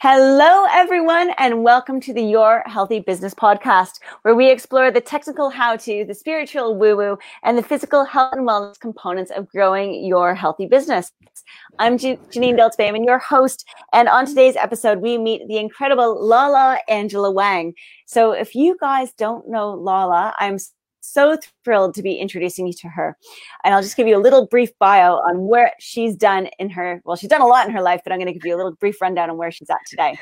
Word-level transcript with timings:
Hello, 0.00 0.66
everyone, 0.70 1.30
and 1.38 1.62
welcome 1.62 2.00
to 2.00 2.12
the 2.12 2.22
Your 2.22 2.62
Healthy 2.66 3.00
Business 3.00 3.32
podcast, 3.32 4.00
where 4.22 4.34
we 4.34 4.50
explore 4.50 4.90
the 4.90 5.00
technical 5.00 5.50
how 5.50 5.76
to, 5.76 6.04
the 6.04 6.14
spiritual 6.14 6.76
woo 6.76 6.96
woo, 6.96 7.18
and 7.44 7.56
the 7.56 7.62
physical 7.62 8.04
health 8.04 8.32
and 8.32 8.46
wellness 8.46 8.78
components 8.78 9.30
of 9.30 9.48
growing 9.48 10.04
your 10.04 10.34
healthy 10.34 10.66
business. 10.66 11.12
I'm 11.78 11.96
Jenine 11.96 12.58
Deltz 12.58 13.06
your 13.06 13.18
host, 13.18 13.64
and 13.92 14.08
on 14.08 14.26
today's 14.26 14.56
episode, 14.56 14.98
we 14.98 15.16
meet 15.16 15.46
the 15.46 15.58
incredible 15.58 16.22
Lala 16.26 16.80
Angela 16.88 17.30
Wang. 17.30 17.72
So, 18.06 18.32
if 18.32 18.54
you 18.54 18.76
guys 18.80 19.12
don't 19.12 19.48
know 19.48 19.70
Lala, 19.74 20.34
I'm 20.38 20.58
so 21.04 21.36
thrilled 21.64 21.94
to 21.94 22.02
be 22.02 22.14
introducing 22.14 22.66
you 22.66 22.72
to 22.72 22.88
her. 22.88 23.16
And 23.62 23.74
I'll 23.74 23.82
just 23.82 23.96
give 23.96 24.06
you 24.06 24.16
a 24.16 24.20
little 24.20 24.46
brief 24.46 24.70
bio 24.78 25.14
on 25.14 25.46
where 25.46 25.72
she's 25.78 26.16
done 26.16 26.48
in 26.58 26.70
her, 26.70 27.02
well, 27.04 27.16
she's 27.16 27.28
done 27.28 27.40
a 27.40 27.46
lot 27.46 27.66
in 27.66 27.72
her 27.72 27.82
life, 27.82 28.00
but 28.04 28.12
I'm 28.12 28.18
going 28.18 28.26
to 28.26 28.32
give 28.32 28.46
you 28.46 28.54
a 28.54 28.58
little 28.58 28.72
brief 28.72 29.00
rundown 29.00 29.30
on 29.30 29.36
where 29.36 29.50
she's 29.50 29.70
at 29.70 29.78
today. 29.86 30.18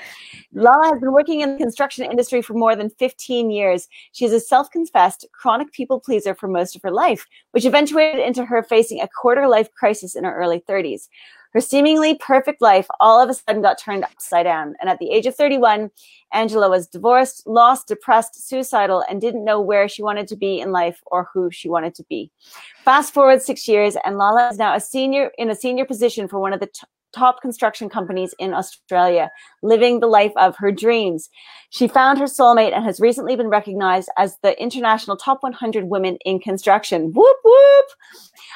Lala 0.53 0.89
has 0.89 1.01
been 1.01 1.13
working 1.13 1.41
in 1.41 1.53
the 1.53 1.59
construction 1.59 2.05
industry 2.05 2.43
for 2.43 2.55
more 2.55 2.77
than 2.77 2.91
15 2.91 3.51
years. 3.51 3.89
She's 4.13 4.33
a 4.33 4.41
self 4.41 4.71
confessed 4.71 5.27
chronic 5.33 5.73
people 5.73 6.01
pleaser 6.01 6.35
for 6.35 6.49
most 6.49 6.77
of 6.77 6.83
her 6.83 6.91
life, 6.91 7.27
which 7.53 7.65
eventuated 7.65 8.25
into 8.25 8.45
her 8.45 8.63
facing 8.63 9.01
a 9.01 9.09
quarter 9.09 9.49
life 9.49 9.73
crisis 9.73 10.17
in 10.17 10.25
her 10.25 10.35
early 10.35 10.61
30s. 10.61 11.09
Her 11.53 11.61
seemingly 11.61 12.17
perfect 12.17 12.63
life 12.63 12.87
all 12.99 13.21
of 13.21 13.29
a 13.29 13.35
sudden 13.35 13.63
got 13.63 13.79
turned 13.79 14.05
upside 14.05 14.45
down. 14.45 14.75
And 14.81 14.89
at 14.89 14.99
the 14.99 15.11
age 15.11 15.27
of 15.27 15.35
31, 15.35 15.91
Angela 16.33 16.71
was 16.71 16.87
divorced, 16.87 17.47
lost, 17.47 17.89
depressed, 17.89 18.49
suicidal, 18.49 19.05
and 19.09 19.21
didn't 19.21 19.45
know 19.45 19.61
where 19.61 19.89
she 19.89 20.03
wanted 20.03 20.29
to 20.29 20.37
be 20.37 20.61
in 20.61 20.73
life 20.73 21.01
or 21.07 21.29
who 21.33 21.51
she 21.51 21.69
wanted 21.69 21.95
to 21.97 22.05
be. 22.09 22.31
Fast 22.85 23.13
forward 23.13 23.43
six 23.43 23.69
years, 23.69 23.97
and 24.05 24.17
Lala 24.17 24.49
is 24.49 24.59
now 24.59 24.75
a 24.75 24.81
senior 24.81 25.31
in 25.37 25.51
a 25.51 25.55
senior 25.55 25.85
position 25.85 26.27
for 26.27 26.39
one 26.39 26.53
of 26.53 26.61
the 26.61 26.67
t- 26.67 26.87
top 27.15 27.41
construction 27.41 27.89
companies 27.89 28.35
in 28.39 28.55
Australia, 28.55 29.31
living 29.63 30.01
the 30.01 30.07
life 30.07 30.33
of 30.37 30.57
her 30.57 30.73
dreams. 30.73 31.29
She 31.71 31.89
found 31.89 32.19
her 32.19 32.27
soulmate 32.27 32.75
and 32.75 32.85
has 32.85 33.01
recently 33.01 33.37
been 33.37 33.49
recognized 33.49 34.11
as 34.19 34.37
the 34.43 34.61
international 34.61 35.17
top 35.17 35.43
100 35.43 35.85
women 35.85 36.19
in 36.25 36.39
construction. 36.39 37.13
Whoop, 37.13 37.37
whoop. 37.45 37.87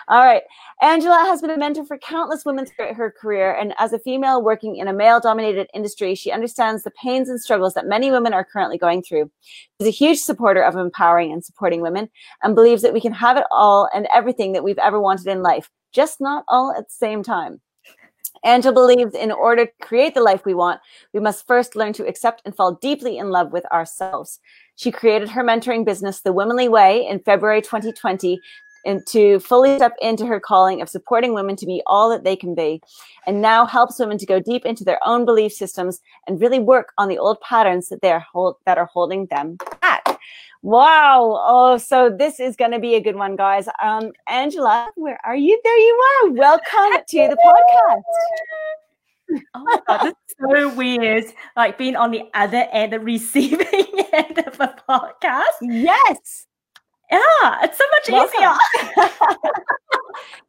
All 0.08 0.24
right. 0.24 0.42
Angela 0.82 1.24
has 1.26 1.40
been 1.40 1.50
a 1.50 1.56
mentor 1.56 1.84
for 1.84 1.96
countless 1.98 2.44
women 2.44 2.66
throughout 2.66 2.94
her 2.94 3.10
career. 3.10 3.54
And 3.54 3.74
as 3.78 3.92
a 3.92 3.98
female 3.98 4.42
working 4.42 4.76
in 4.76 4.88
a 4.88 4.92
male 4.92 5.20
dominated 5.20 5.68
industry, 5.72 6.14
she 6.14 6.30
understands 6.30 6.84
the 6.84 6.90
pains 6.90 7.28
and 7.28 7.40
struggles 7.40 7.74
that 7.74 7.86
many 7.86 8.10
women 8.10 8.34
are 8.34 8.44
currently 8.44 8.76
going 8.76 9.02
through. 9.02 9.30
She's 9.80 9.88
a 9.88 9.90
huge 9.90 10.18
supporter 10.18 10.62
of 10.62 10.76
empowering 10.76 11.32
and 11.32 11.44
supporting 11.44 11.80
women 11.80 12.10
and 12.42 12.54
believes 12.54 12.82
that 12.82 12.92
we 12.92 13.00
can 13.00 13.12
have 13.12 13.36
it 13.36 13.46
all 13.50 13.88
and 13.94 14.06
everything 14.14 14.52
that 14.52 14.64
we've 14.64 14.78
ever 14.78 15.00
wanted 15.00 15.26
in 15.26 15.42
life, 15.42 15.70
just 15.92 16.20
not 16.20 16.44
all 16.48 16.72
at 16.76 16.84
the 16.84 16.94
same 16.94 17.22
time. 17.22 17.60
Angela 18.44 18.74
believes 18.74 19.14
in 19.14 19.32
order 19.32 19.66
to 19.66 19.72
create 19.80 20.14
the 20.14 20.22
life 20.22 20.44
we 20.44 20.54
want, 20.54 20.80
we 21.12 21.20
must 21.20 21.46
first 21.46 21.76
learn 21.76 21.92
to 21.94 22.06
accept 22.06 22.42
and 22.44 22.54
fall 22.54 22.74
deeply 22.74 23.18
in 23.18 23.30
love 23.30 23.52
with 23.52 23.64
ourselves. 23.72 24.40
She 24.76 24.90
created 24.90 25.30
her 25.30 25.42
mentoring 25.42 25.84
business, 25.84 26.20
The 26.20 26.32
Womanly 26.32 26.68
Way, 26.68 27.06
in 27.06 27.20
February 27.20 27.62
2020 27.62 28.40
and 28.86 29.04
to 29.04 29.40
fully 29.40 29.76
step 29.76 29.94
into 30.00 30.24
her 30.24 30.38
calling 30.38 30.80
of 30.80 30.88
supporting 30.88 31.34
women 31.34 31.56
to 31.56 31.66
be 31.66 31.82
all 31.86 32.08
that 32.08 32.24
they 32.24 32.36
can 32.36 32.54
be 32.54 32.80
and 33.26 33.42
now 33.42 33.66
helps 33.66 33.98
women 33.98 34.16
to 34.16 34.24
go 34.24 34.38
deep 34.38 34.64
into 34.64 34.84
their 34.84 35.00
own 35.04 35.24
belief 35.24 35.52
systems 35.52 36.00
and 36.26 36.40
really 36.40 36.60
work 36.60 36.92
on 36.96 37.08
the 37.08 37.18
old 37.18 37.40
patterns 37.40 37.88
that 37.88 38.00
they're 38.00 38.24
hold, 38.32 38.56
that 38.64 38.78
are 38.78 38.86
holding 38.86 39.26
them 39.26 39.58
wow 40.62 41.40
oh 41.46 41.78
so 41.78 42.10
this 42.10 42.40
is 42.40 42.56
going 42.56 42.70
to 42.70 42.78
be 42.78 42.94
a 42.94 43.00
good 43.00 43.16
one 43.16 43.36
guys 43.36 43.68
um 43.82 44.10
angela 44.28 44.88
where 44.96 45.18
are 45.24 45.36
you 45.36 45.60
there 45.62 45.78
you 45.78 46.02
are 46.24 46.30
welcome 46.32 47.02
to 47.06 47.28
the 47.28 47.36
podcast 47.44 48.02
Oh 49.54 49.64
my 49.64 49.80
god, 49.88 50.04
this 50.04 50.14
is 50.28 50.36
so 50.38 50.74
weird. 50.74 51.24
Like 51.56 51.78
being 51.78 51.96
on 51.96 52.12
the 52.12 52.22
other 52.34 52.64
end, 52.70 52.92
the 52.92 53.00
receiving 53.00 53.86
end 54.12 54.38
of 54.38 54.60
a 54.60 54.76
podcast. 54.88 55.58
Yes. 55.62 56.46
Yeah, 57.10 57.58
it's 57.62 57.78
so 57.78 57.84
much 57.92 58.10
Welcome. 58.10 58.34
easier. 58.36 59.06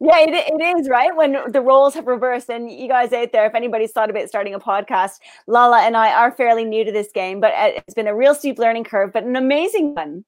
yeah, 0.00 0.18
it, 0.20 0.52
it 0.52 0.78
is, 0.78 0.88
right? 0.88 1.14
When 1.14 1.36
the 1.52 1.60
roles 1.60 1.94
have 1.94 2.06
reversed, 2.06 2.50
and 2.50 2.70
you 2.70 2.88
guys 2.88 3.12
out 3.12 3.32
there, 3.32 3.46
if 3.46 3.54
anybody's 3.54 3.92
thought 3.92 4.10
about 4.10 4.28
starting 4.28 4.54
a 4.54 4.60
podcast, 4.60 5.20
Lala 5.46 5.82
and 5.82 5.96
I 5.96 6.12
are 6.12 6.32
fairly 6.32 6.64
new 6.64 6.84
to 6.84 6.90
this 6.90 7.12
game, 7.12 7.40
but 7.40 7.52
uh, 7.54 7.70
it's 7.76 7.94
been 7.94 8.08
a 8.08 8.14
real 8.14 8.34
steep 8.34 8.58
learning 8.58 8.84
curve, 8.84 9.12
but 9.12 9.24
an 9.24 9.36
amazing 9.36 9.94
one. 9.94 10.24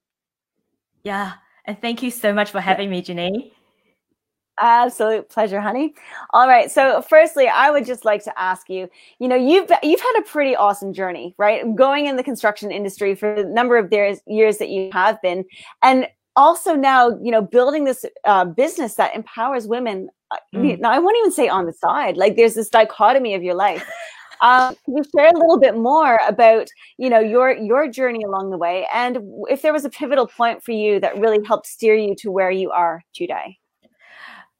Yeah, 1.03 1.33
and 1.65 1.79
thank 1.81 2.01
you 2.01 2.11
so 2.11 2.33
much 2.33 2.51
for 2.51 2.61
having 2.61 2.89
me, 2.89 3.01
Jenine. 3.01 3.51
Absolute 4.59 5.27
pleasure, 5.27 5.59
honey. 5.59 5.95
All 6.33 6.47
right. 6.47 6.69
So, 6.69 7.01
firstly, 7.01 7.47
I 7.47 7.71
would 7.71 7.85
just 7.85 8.05
like 8.05 8.23
to 8.25 8.39
ask 8.39 8.69
you. 8.69 8.89
You 9.17 9.27
know, 9.27 9.35
you've 9.35 9.71
you've 9.81 9.99
had 9.99 10.19
a 10.19 10.21
pretty 10.23 10.55
awesome 10.55 10.93
journey, 10.93 11.33
right? 11.37 11.63
Going 11.75 12.05
in 12.05 12.15
the 12.15 12.23
construction 12.23 12.71
industry 12.71 13.15
for 13.15 13.35
the 13.35 13.49
number 13.49 13.77
of 13.77 13.91
years 13.91 14.19
years 14.27 14.57
that 14.59 14.69
you 14.69 14.91
have 14.93 15.19
been, 15.21 15.45
and 15.81 16.07
also 16.35 16.75
now 16.75 17.09
you 17.21 17.31
know 17.31 17.41
building 17.41 17.83
this 17.83 18.05
uh, 18.25 18.45
business 18.45 18.95
that 18.95 19.15
empowers 19.15 19.67
women 19.67 20.09
uh, 20.31 20.37
mm. 20.55 20.79
now 20.79 20.91
i 20.91 20.99
won't 20.99 21.17
even 21.19 21.31
say 21.31 21.47
on 21.47 21.65
the 21.65 21.73
side 21.73 22.17
like 22.17 22.35
there's 22.35 22.53
this 22.53 22.69
dichotomy 22.69 23.33
of 23.33 23.43
your 23.43 23.55
life 23.55 23.87
um, 24.41 24.75
can 24.85 24.97
you 24.97 25.03
share 25.15 25.29
a 25.29 25.37
little 25.37 25.59
bit 25.59 25.77
more 25.77 26.19
about 26.27 26.67
you 26.97 27.09
know 27.09 27.19
your 27.19 27.51
your 27.51 27.87
journey 27.89 28.23
along 28.23 28.49
the 28.49 28.57
way 28.57 28.87
and 28.93 29.19
if 29.49 29.61
there 29.61 29.73
was 29.73 29.85
a 29.85 29.89
pivotal 29.89 30.27
point 30.27 30.63
for 30.63 30.71
you 30.71 30.99
that 30.99 31.17
really 31.17 31.43
helped 31.45 31.67
steer 31.67 31.95
you 31.95 32.15
to 32.15 32.31
where 32.31 32.51
you 32.51 32.71
are 32.71 33.03
today 33.13 33.57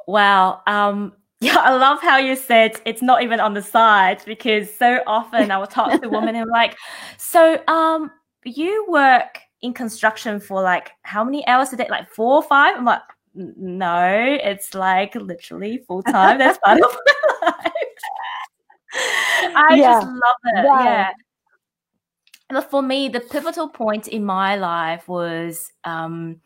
wow 0.07 0.61
um 0.67 1.13
yeah, 1.41 1.57
I 1.57 1.75
love 1.75 1.99
how 2.03 2.17
you 2.17 2.35
said 2.35 2.79
it's 2.85 3.01
not 3.01 3.23
even 3.23 3.39
on 3.39 3.55
the 3.55 3.63
side 3.63 4.21
because 4.27 4.71
so 4.71 5.01
often 5.07 5.49
I 5.49 5.57
will 5.57 5.65
talk 5.65 5.99
to 5.99 6.07
women 6.07 6.35
who 6.35 6.41
are 6.41 6.45
like, 6.45 6.77
so 7.17 7.59
um, 7.67 8.11
you 8.45 8.85
work 8.87 9.39
in 9.61 9.73
construction 9.73 10.39
for 10.39 10.61
like 10.61 10.91
how 11.03 11.23
many 11.23 11.45
hours 11.47 11.71
a 11.73 11.77
day? 11.77 11.87
Like 11.89 12.09
four 12.09 12.35
or 12.35 12.43
five? 12.43 12.77
I'm 12.77 12.85
like, 12.85 13.01
no, 13.33 14.37
it's 14.43 14.73
like 14.73 15.15
literally 15.15 15.83
full 15.87 16.03
time. 16.03 16.37
That's 16.37 16.57
part 16.59 16.81
of 16.81 16.97
my 17.41 17.47
life. 17.47 17.73
I 19.55 19.75
yeah. 19.75 20.01
just 20.01 20.07
love 20.07 20.35
it. 20.45 20.65
Yeah. 20.65 20.83
yeah. 20.83 21.11
But 22.49 22.69
for 22.69 22.81
me, 22.81 23.07
the 23.07 23.21
pivotal 23.21 23.69
point 23.69 24.09
in 24.09 24.25
my 24.25 24.57
life 24.57 25.07
was 25.07 25.71
um, 25.85 26.41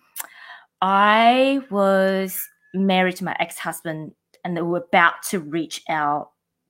I 0.82 1.62
was 1.72 2.40
married 2.76 3.16
to 3.18 3.24
my 3.24 3.36
ex 3.40 3.58
husband, 3.58 4.12
and 4.44 4.56
we 4.56 4.62
were 4.62 4.86
about 4.88 5.24
to 5.30 5.40
reach 5.40 5.82
our 5.90 6.30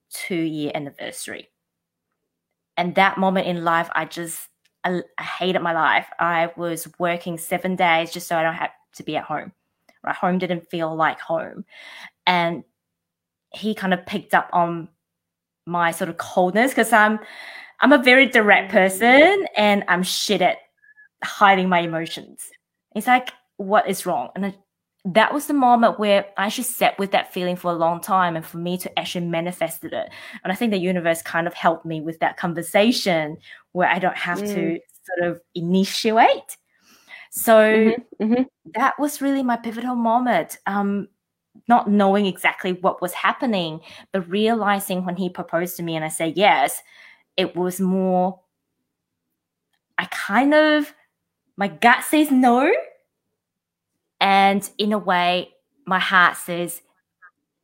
two 0.10 0.36
year 0.36 0.72
anniversary. 0.74 1.50
And 2.78 2.96
that 2.96 3.18
moment 3.18 3.48
in 3.48 3.64
life, 3.64 3.90
I 3.94 4.06
just 4.06 4.48
I, 4.86 5.02
I 5.18 5.24
hated 5.24 5.62
my 5.62 5.74
life. 5.74 6.08
I 6.20 6.52
was 6.56 6.88
working 7.00 7.38
seven 7.38 7.76
days 7.76 8.12
just 8.12 8.28
so 8.28 8.38
I 8.38 8.44
don't 8.44 8.54
have 8.54 8.72
to 8.96 9.04
be 9.04 9.18
at 9.18 9.26
home. 9.26 9.52
Right, 10.04 10.16
home 10.16 10.38
didn't 10.38 10.70
feel 10.70 10.96
like 10.96 11.20
home, 11.20 11.66
and 12.28 12.64
he 13.52 13.74
kind 13.74 13.94
of 13.94 14.06
picked 14.06 14.36
up 14.36 14.50
on 14.54 14.88
my 15.66 15.92
sort 15.92 16.10
of 16.10 16.18
coldness 16.18 16.72
because 16.72 16.94
I'm 16.94 17.20
I'm 17.80 17.92
a 17.92 17.98
very 17.98 18.28
direct 18.28 18.72
mm-hmm. 18.72 18.78
person 18.78 19.48
and 19.58 19.84
I'm 19.88 20.04
shit 20.04 20.42
at 20.42 20.58
hiding 21.24 21.70
my 21.70 21.80
emotions. 21.80 22.42
It's 22.96 23.08
like, 23.08 23.32
what 23.58 23.90
is 23.90 24.06
wrong? 24.06 24.30
And 24.36 24.56
that 25.06 25.34
was 25.34 25.46
the 25.46 25.54
moment 25.54 26.00
where 26.00 26.26
I 26.36 26.48
actually 26.48 26.64
sat 26.64 26.98
with 26.98 27.12
that 27.12 27.32
feeling 27.32 27.56
for 27.56 27.72
a 27.72 27.76
long 27.76 28.02
time 28.02 28.36
and 28.36 28.44
for 28.44 28.58
me 28.58 28.78
to 28.80 29.00
actually 29.00 29.28
manifested 29.28 29.94
it. 29.94 30.10
And 30.44 30.52
I 30.52 30.56
think 30.56 30.72
the 30.72 30.80
universe 30.80 31.22
kind 31.22 31.46
of 31.46 31.54
helped 31.54 31.86
me 31.86 32.02
with 32.02 32.20
that 32.20 32.38
conversation 32.38 33.38
where 33.74 33.88
I 33.88 34.00
don't 34.00 34.18
have 34.18 34.40
mm. 34.40 34.54
to 34.56 34.80
sort 35.04 35.32
of 35.32 35.42
initiate. 35.54 36.58
So 37.30 37.54
mm-hmm. 37.54 38.24
Mm-hmm. 38.24 38.44
that 38.74 39.00
was 39.00 39.22
really 39.22 39.44
my 39.44 39.58
pivotal 39.58 39.96
moment. 39.96 40.58
Um, 40.66 41.08
not 41.68 41.90
knowing 41.90 42.26
exactly 42.26 42.74
what 42.74 43.02
was 43.02 43.14
happening, 43.14 43.82
but 44.12 44.28
realizing 44.30 45.06
when 45.06 45.16
he 45.16 45.30
proposed 45.30 45.78
to 45.78 45.84
me 45.84 45.96
and 45.96 46.04
I 46.04 46.10
said 46.10 46.36
yes, 46.36 46.82
it 47.38 47.56
was 47.56 47.80
more, 47.80 48.40
I 49.98 50.06
kind 50.06 50.54
of, 50.54 50.94
my 51.58 51.68
gut 51.68 52.04
says 52.04 52.32
no, 52.32 52.72
and 54.26 54.68
in 54.80 54.92
a 54.92 54.98
way, 54.98 55.54
my 55.86 56.00
heart 56.00 56.36
says, 56.36 56.82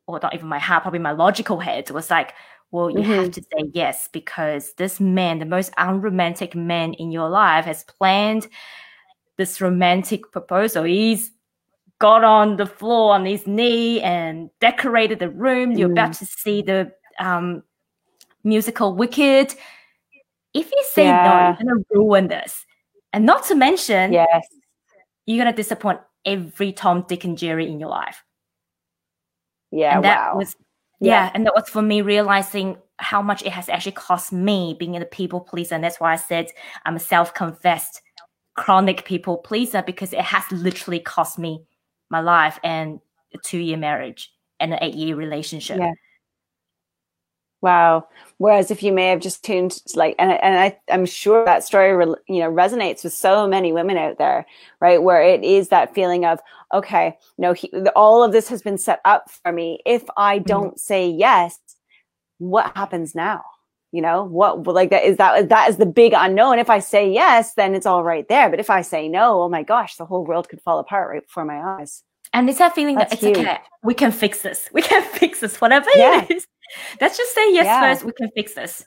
or 0.06 0.20
not 0.22 0.32
even 0.32 0.46
my 0.46 0.60
heart, 0.60 0.82
probably 0.82 1.00
my 1.00 1.10
logical 1.10 1.58
head 1.58 1.90
was 1.90 2.08
like, 2.08 2.34
well, 2.70 2.88
you 2.88 3.00
mm-hmm. 3.00 3.10
have 3.14 3.32
to 3.32 3.42
say 3.42 3.64
yes 3.74 4.08
because 4.12 4.72
this 4.74 5.00
man, 5.00 5.40
the 5.40 5.44
most 5.44 5.72
unromantic 5.76 6.54
man 6.54 6.94
in 6.94 7.10
your 7.10 7.28
life, 7.28 7.64
has 7.64 7.82
planned 7.82 8.46
this 9.38 9.60
romantic 9.60 10.30
proposal. 10.30 10.84
He's 10.84 11.32
got 11.98 12.22
on 12.22 12.58
the 12.58 12.66
floor 12.66 13.12
on 13.12 13.26
his 13.26 13.44
knee 13.44 14.00
and 14.00 14.48
decorated 14.60 15.18
the 15.18 15.30
room. 15.30 15.74
Mm. 15.74 15.78
You're 15.80 15.90
about 15.90 16.12
mm. 16.12 16.18
to 16.20 16.26
see 16.26 16.62
the 16.62 16.92
um, 17.18 17.64
musical 18.44 18.94
Wicked. 18.94 19.52
If 20.54 20.70
you 20.70 20.84
say 20.92 21.06
yeah. 21.06 21.56
no, 21.58 21.58
you're 21.58 21.74
going 21.74 21.84
to 21.84 21.98
ruin 21.98 22.28
this. 22.28 22.64
And 23.12 23.26
not 23.26 23.46
to 23.46 23.56
mention, 23.56 24.12
yes, 24.12 24.46
you're 25.26 25.42
going 25.42 25.52
to 25.52 25.56
disappoint 25.56 25.98
every 26.24 26.72
Tom, 26.72 27.04
Dick, 27.08 27.24
and 27.24 27.38
Jerry 27.38 27.70
in 27.70 27.80
your 27.80 27.88
life. 27.88 28.22
Yeah, 29.70 29.96
and 29.96 30.04
that 30.04 30.32
wow. 30.32 30.38
was 30.38 30.56
yeah. 31.00 31.24
yeah, 31.24 31.30
and 31.34 31.46
that 31.46 31.54
was 31.54 31.68
for 31.68 31.82
me 31.82 32.02
realizing 32.02 32.76
how 32.98 33.20
much 33.20 33.42
it 33.42 33.52
has 33.52 33.68
actually 33.68 33.92
cost 33.92 34.32
me 34.32 34.76
being 34.78 34.96
a 34.96 35.04
people 35.04 35.40
pleaser. 35.40 35.74
And 35.74 35.82
that's 35.82 35.98
why 35.98 36.12
I 36.12 36.16
said 36.16 36.48
I'm 36.84 36.96
a 36.96 37.00
self 37.00 37.34
confessed 37.34 38.00
chronic 38.54 39.04
people 39.04 39.38
pleaser 39.38 39.82
because 39.82 40.12
it 40.12 40.20
has 40.20 40.44
literally 40.52 41.00
cost 41.00 41.38
me 41.38 41.64
my 42.10 42.20
life 42.20 42.58
and 42.62 43.00
a 43.34 43.38
two 43.38 43.58
year 43.58 43.78
marriage 43.78 44.30
and 44.60 44.72
an 44.72 44.78
eight 44.82 44.94
year 44.94 45.16
relationship. 45.16 45.78
Yeah. 45.78 45.92
Wow. 47.62 48.08
Whereas 48.38 48.72
if 48.72 48.82
you 48.82 48.92
may 48.92 49.06
have 49.08 49.20
just 49.20 49.44
tuned 49.44 49.80
like, 49.94 50.16
and, 50.18 50.32
and 50.32 50.58
I, 50.58 50.76
I'm 50.90 51.06
sure 51.06 51.44
that 51.44 51.62
story, 51.62 51.90
you 52.26 52.40
know, 52.40 52.50
resonates 52.50 53.04
with 53.04 53.12
so 53.12 53.46
many 53.46 53.72
women 53.72 53.96
out 53.96 54.18
there, 54.18 54.46
right? 54.80 55.00
Where 55.00 55.22
it 55.22 55.44
is 55.44 55.68
that 55.68 55.94
feeling 55.94 56.24
of, 56.24 56.40
okay, 56.74 57.16
no, 57.38 57.52
he, 57.52 57.72
all 57.94 58.24
of 58.24 58.32
this 58.32 58.48
has 58.48 58.60
been 58.60 58.78
set 58.78 59.00
up 59.04 59.30
for 59.30 59.52
me. 59.52 59.78
If 59.86 60.02
I 60.16 60.38
mm-hmm. 60.38 60.46
don't 60.46 60.80
say 60.80 61.08
yes, 61.08 61.58
what 62.38 62.76
happens 62.76 63.14
now? 63.14 63.42
You 63.92 64.00
know, 64.00 64.24
what 64.24 64.66
like 64.66 64.88
that 64.88 65.04
is 65.04 65.18
that 65.18 65.50
that 65.50 65.68
is 65.68 65.76
the 65.76 65.86
big 65.86 66.14
unknown. 66.16 66.58
If 66.58 66.70
I 66.70 66.78
say 66.78 67.12
yes, 67.12 67.52
then 67.54 67.74
it's 67.74 67.84
all 67.84 68.02
right 68.02 68.26
there. 68.26 68.48
But 68.48 68.58
if 68.58 68.70
I 68.70 68.80
say 68.80 69.06
no, 69.06 69.42
oh 69.42 69.50
my 69.50 69.62
gosh, 69.62 69.96
the 69.96 70.06
whole 70.06 70.24
world 70.24 70.48
could 70.48 70.62
fall 70.62 70.78
apart 70.78 71.10
right 71.10 71.22
before 71.22 71.44
my 71.44 71.60
eyes. 71.78 72.02
And 72.32 72.48
it's 72.48 72.58
that 72.58 72.74
feeling 72.74 72.96
That's 72.96 73.10
that 73.10 73.28
it's 73.28 73.38
huge. 73.38 73.46
okay. 73.46 73.58
We 73.82 73.94
can 73.94 74.12
fix 74.12 74.42
this. 74.42 74.68
We 74.72 74.82
can 74.82 75.02
fix 75.02 75.40
this. 75.40 75.60
Whatever 75.60 75.90
yeah. 75.96 76.24
it 76.24 76.30
is. 76.30 76.46
Let's 77.00 77.18
just 77.18 77.34
say 77.34 77.52
yes 77.52 77.66
yeah. 77.66 77.80
first. 77.80 78.04
We 78.04 78.12
can 78.12 78.30
fix 78.34 78.54
this. 78.54 78.84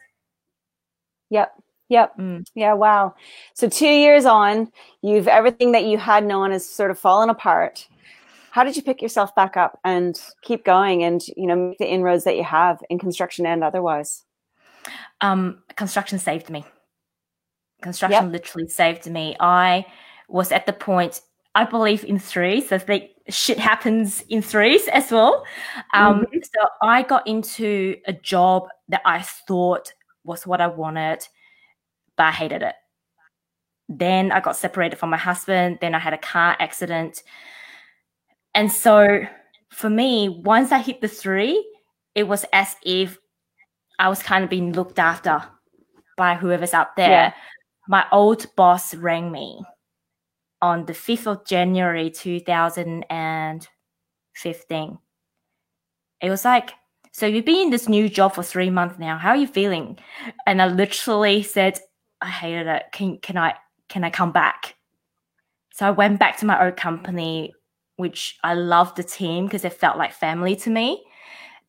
Yep. 1.30 1.54
Yep. 1.90 2.18
Mm. 2.18 2.46
Yeah. 2.56 2.74
Wow. 2.74 3.14
So 3.54 3.70
two 3.70 3.88
years 3.88 4.26
on, 4.26 4.72
you've 5.04 5.28
everything 5.28 5.72
that 5.74 5.86
you 5.86 5.98
had 5.98 6.26
known 6.26 6.52
has 6.52 6.68
sort 6.68 6.90
of 6.90 6.98
fallen 6.98 7.30
apart. 7.30 7.88
How 8.52 8.64
did 8.64 8.76
you 8.76 8.82
pick 8.82 9.02
yourself 9.02 9.36
back 9.36 9.58
up 9.58 9.80
and 9.84 10.20
keep 10.42 10.64
going 10.64 11.04
and 11.04 11.22
you 11.36 11.46
know 11.46 11.56
make 11.56 11.78
the 11.78 11.88
inroads 11.88 12.24
that 12.24 12.38
you 12.38 12.44
have 12.44 12.80
in 12.90 12.98
construction 12.98 13.46
and 13.46 13.64
otherwise? 13.64 14.24
Um, 15.22 15.62
construction 15.76 16.18
saved 16.18 16.50
me. 16.50 16.66
Construction 17.82 18.26
yep. 18.26 18.32
literally 18.32 18.68
saved 18.68 19.06
me. 19.08 19.36
I 19.40 19.86
was 20.28 20.52
at 20.52 20.66
the 20.66 20.74
point 20.74 21.22
I 21.54 21.66
believe 21.66 22.04
in 22.04 22.18
three. 22.18 22.62
So 22.62 22.80
think 22.80 23.12
shit 23.30 23.58
happens 23.58 24.24
in 24.30 24.42
threes 24.42 24.88
as 24.90 25.12
well. 25.12 25.44
Um, 25.94 26.22
mm-hmm. 26.22 26.38
So 26.44 26.68
I 26.82 27.04
got 27.04 27.28
into 27.28 27.96
a 28.06 28.14
job 28.14 28.68
that 28.90 29.02
I 29.06 29.22
thought 29.22 29.94
was 30.24 30.46
what 30.46 30.62
I 30.62 30.68
wanted, 30.68 31.28
but 32.18 32.24
I 32.24 32.32
hated 32.32 32.62
it. 32.62 32.76
Then 33.90 34.32
I 34.32 34.40
got 34.40 34.56
separated 34.58 34.98
from 34.98 35.10
my 35.10 35.18
husband. 35.18 35.80
Then 35.82 35.96
I 35.96 36.00
had 36.00 36.14
a 36.14 36.18
car 36.18 36.56
accident. 36.60 37.24
And 38.54 38.72
so 38.72 39.26
for 39.70 39.90
me, 39.90 40.30
once 40.30 40.72
I 40.72 40.80
hit 40.80 41.02
the 41.02 41.08
three, 41.08 41.64
it 42.14 42.28
was 42.28 42.46
as 42.54 42.76
if 42.84 43.18
I 44.00 44.10
was 44.10 44.24
kind 44.24 44.44
of 44.44 44.50
being 44.50 44.74
looked 44.74 45.00
after 45.00 45.44
by 46.18 46.36
whoever's 46.36 46.74
out 46.74 46.96
there. 46.96 47.10
Yeah. 47.10 47.34
My 47.88 48.06
old 48.12 48.48
boss 48.56 48.96
rang 48.96 49.32
me 49.32 49.62
on 50.62 50.86
the 50.86 50.94
5th 50.94 51.28
of 51.28 51.46
January 51.46 52.10
2015. 52.10 54.98
It 56.22 56.30
was 56.30 56.46
like, 56.46 56.72
so 57.12 57.26
you've 57.26 57.46
been 57.46 57.68
in 57.68 57.70
this 57.70 57.88
new 57.88 58.10
job 58.10 58.34
for 58.34 58.44
three 58.44 58.70
months 58.70 59.00
now. 59.00 59.18
How 59.18 59.30
are 59.30 59.38
you 59.38 59.48
feeling? 59.48 59.98
And 60.46 60.62
I 60.62 60.68
literally 60.68 61.44
said, 61.44 61.80
I 62.22 62.28
hated 62.28 62.68
it. 62.68 62.84
Can 62.92 63.20
can 63.20 63.38
I 63.38 63.54
can 63.88 64.04
I 64.04 64.10
come 64.10 64.32
back? 64.32 64.76
So 65.74 65.86
I 65.86 65.92
went 65.92 66.20
back 66.20 66.38
to 66.40 66.46
my 66.46 66.66
old 66.66 66.78
company, 66.78 67.54
which 67.98 68.38
I 68.44 68.54
loved 68.54 68.98
the 68.98 69.04
team 69.04 69.46
because 69.46 69.64
it 69.64 69.74
felt 69.74 69.98
like 69.98 70.14
family 70.14 70.56
to 70.58 70.70
me. 70.70 71.04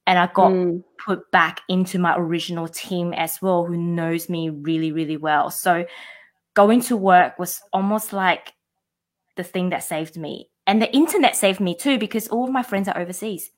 And 0.08 0.18
I 0.18 0.28
got 0.32 0.52
mm. 0.52 0.82
put 1.04 1.30
back 1.32 1.62
into 1.68 1.98
my 1.98 2.14
original 2.16 2.68
team 2.68 3.12
as 3.12 3.42
well, 3.42 3.64
who 3.64 3.76
knows 3.76 4.28
me 4.28 4.50
really, 4.50 4.92
really 4.92 5.16
well. 5.16 5.50
So 5.50 5.84
going 6.54 6.80
to 6.82 6.96
work 6.96 7.38
was 7.38 7.60
almost 7.72 8.12
like 8.12 8.52
the 9.36 9.44
thing 9.44 9.70
that 9.70 9.84
saved 9.84 10.16
me. 10.16 10.50
And 10.66 10.82
the 10.82 10.92
internet 10.92 11.36
saved 11.36 11.60
me 11.60 11.74
too 11.74 11.98
because 11.98 12.28
all 12.28 12.44
of 12.44 12.50
my 12.50 12.62
friends 12.62 12.88
are 12.88 12.98
overseas. 12.98 13.50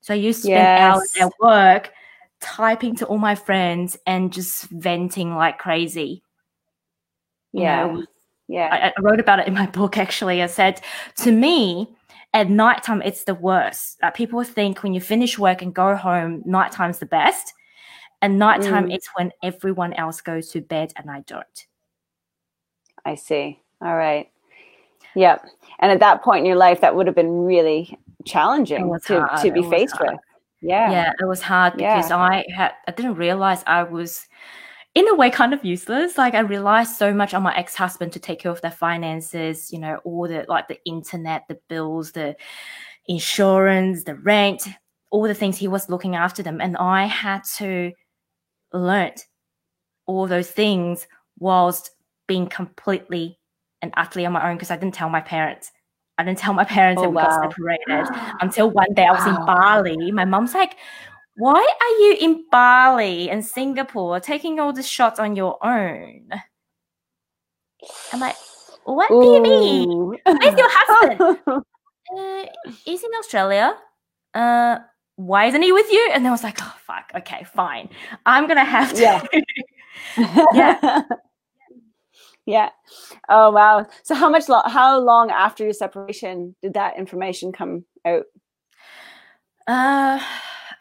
So 0.00 0.14
I 0.14 0.16
used 0.16 0.42
to 0.42 0.48
spend 0.48 0.80
hours 0.80 1.12
at 1.20 1.30
work 1.40 1.92
typing 2.40 2.96
to 2.96 3.06
all 3.06 3.18
my 3.18 3.34
friends 3.34 3.96
and 4.06 4.32
just 4.32 4.64
venting 4.70 5.36
like 5.36 5.58
crazy. 5.58 6.22
You 7.52 7.62
yeah. 7.62 7.86
Know, 7.86 8.06
yeah. 8.48 8.68
I, 8.70 8.88
I 8.88 9.00
wrote 9.00 9.20
about 9.20 9.38
it 9.38 9.46
in 9.46 9.54
my 9.54 9.66
book 9.66 9.96
actually. 9.96 10.42
I 10.42 10.46
said, 10.46 10.80
to 11.18 11.30
me, 11.30 11.94
at 12.34 12.48
nighttime, 12.48 13.02
it's 13.02 13.24
the 13.24 13.34
worst. 13.34 13.98
Like 14.02 14.14
people 14.14 14.42
think 14.42 14.82
when 14.82 14.94
you 14.94 15.00
finish 15.00 15.38
work 15.38 15.62
and 15.62 15.74
go 15.74 15.94
home, 15.94 16.42
nighttime's 16.46 16.98
the 16.98 17.06
best. 17.06 17.52
And 18.22 18.38
nighttime, 18.38 18.88
mm. 18.88 18.94
it's 18.94 19.08
when 19.14 19.32
everyone 19.42 19.92
else 19.94 20.20
goes 20.20 20.48
to 20.50 20.60
bed 20.60 20.92
and 20.96 21.10
I 21.10 21.20
don't. 21.26 21.66
I 23.04 23.16
see. 23.16 23.60
All 23.80 23.96
right. 23.96 24.31
Yeah. 25.14 25.38
And 25.80 25.90
at 25.90 26.00
that 26.00 26.22
point 26.22 26.40
in 26.40 26.46
your 26.46 26.56
life, 26.56 26.80
that 26.80 26.94
would 26.94 27.06
have 27.06 27.16
been 27.16 27.44
really 27.44 27.98
challenging 28.24 28.96
to, 29.06 29.28
to 29.42 29.50
be 29.50 29.62
faced 29.68 29.96
hard. 29.96 30.12
with. 30.12 30.20
Yeah. 30.60 30.90
Yeah. 30.90 31.12
It 31.20 31.26
was 31.26 31.42
hard 31.42 31.74
because 31.74 32.10
yeah. 32.10 32.16
I 32.16 32.44
had, 32.54 32.72
I 32.86 32.92
didn't 32.92 33.14
realize 33.14 33.64
I 33.66 33.82
was 33.82 34.26
in 34.94 35.08
a 35.08 35.14
way 35.14 35.30
kind 35.30 35.52
of 35.52 35.64
useless. 35.64 36.18
Like 36.18 36.34
I 36.34 36.40
realized 36.40 36.96
so 36.96 37.12
much 37.12 37.34
on 37.34 37.42
my 37.42 37.56
ex-husband 37.56 38.12
to 38.12 38.20
take 38.20 38.40
care 38.40 38.52
of 38.52 38.60
their 38.60 38.70
finances, 38.70 39.72
you 39.72 39.78
know, 39.78 39.98
all 40.04 40.28
the 40.28 40.44
like 40.48 40.68
the 40.68 40.78
internet, 40.84 41.44
the 41.48 41.58
bills, 41.68 42.12
the 42.12 42.36
insurance, 43.06 44.04
the 44.04 44.14
rent, 44.14 44.68
all 45.10 45.24
the 45.24 45.34
things 45.34 45.58
he 45.58 45.68
was 45.68 45.88
looking 45.88 46.14
after 46.14 46.42
them. 46.42 46.60
And 46.60 46.76
I 46.76 47.06
had 47.06 47.42
to 47.56 47.92
learn 48.72 49.12
all 50.06 50.26
those 50.26 50.50
things 50.50 51.06
whilst 51.38 51.90
being 52.28 52.46
completely 52.46 53.38
and 53.82 53.92
utterly 53.96 54.24
on 54.24 54.32
my 54.32 54.48
own 54.48 54.56
because 54.56 54.70
I 54.70 54.76
didn't 54.76 54.94
tell 54.94 55.08
my 55.08 55.20
parents. 55.20 55.70
I 56.18 56.24
didn't 56.24 56.38
tell 56.38 56.54
my 56.54 56.64
parents 56.64 57.00
oh, 57.00 57.02
that 57.02 57.10
we 57.10 57.16
wow. 57.16 57.24
got 57.26 57.50
separated 57.50 58.08
until 58.40 58.70
one 58.70 58.92
day 58.94 59.04
I 59.04 59.12
was 59.12 59.26
wow. 59.26 59.36
in 59.36 59.46
Bali. 59.46 60.12
My 60.12 60.24
mom's 60.24 60.54
like, 60.54 60.76
why 61.36 61.54
are 61.54 62.04
you 62.04 62.16
in 62.20 62.44
Bali 62.50 63.30
and 63.30 63.44
Singapore 63.44 64.20
taking 64.20 64.60
all 64.60 64.72
the 64.72 64.82
shots 64.82 65.18
on 65.18 65.34
your 65.34 65.64
own? 65.64 66.28
I'm 68.12 68.20
like, 68.20 68.36
what 68.84 69.10
Ooh. 69.10 69.22
do 69.22 69.28
you 69.28 69.42
mean? 69.42 70.18
Where's 70.24 70.58
your 70.58 70.68
husband? 70.70 71.38
uh, 72.16 72.44
he's 72.84 73.02
in 73.02 73.10
Australia. 73.18 73.74
Uh, 74.34 74.78
why 75.16 75.46
isn't 75.46 75.62
he 75.62 75.72
with 75.72 75.90
you? 75.90 76.10
And 76.12 76.24
then 76.24 76.30
I 76.30 76.32
was 76.32 76.42
like, 76.42 76.58
oh 76.60 76.74
fuck, 76.86 77.10
okay, 77.16 77.44
fine. 77.54 77.88
I'm 78.26 78.46
gonna 78.46 78.64
have 78.64 78.92
to. 78.94 79.02
Yeah. 79.02 79.26
yeah. 80.54 81.02
yeah. 82.46 82.70
Oh 83.28 83.50
wow. 83.50 83.86
So 84.02 84.14
how 84.14 84.28
much 84.28 84.48
lo- 84.48 84.62
how 84.66 84.98
long 84.98 85.30
after 85.30 85.64
your 85.64 85.72
separation 85.72 86.54
did 86.62 86.74
that 86.74 86.98
information 86.98 87.52
come 87.52 87.84
out? 88.04 88.24
Uh 89.66 90.20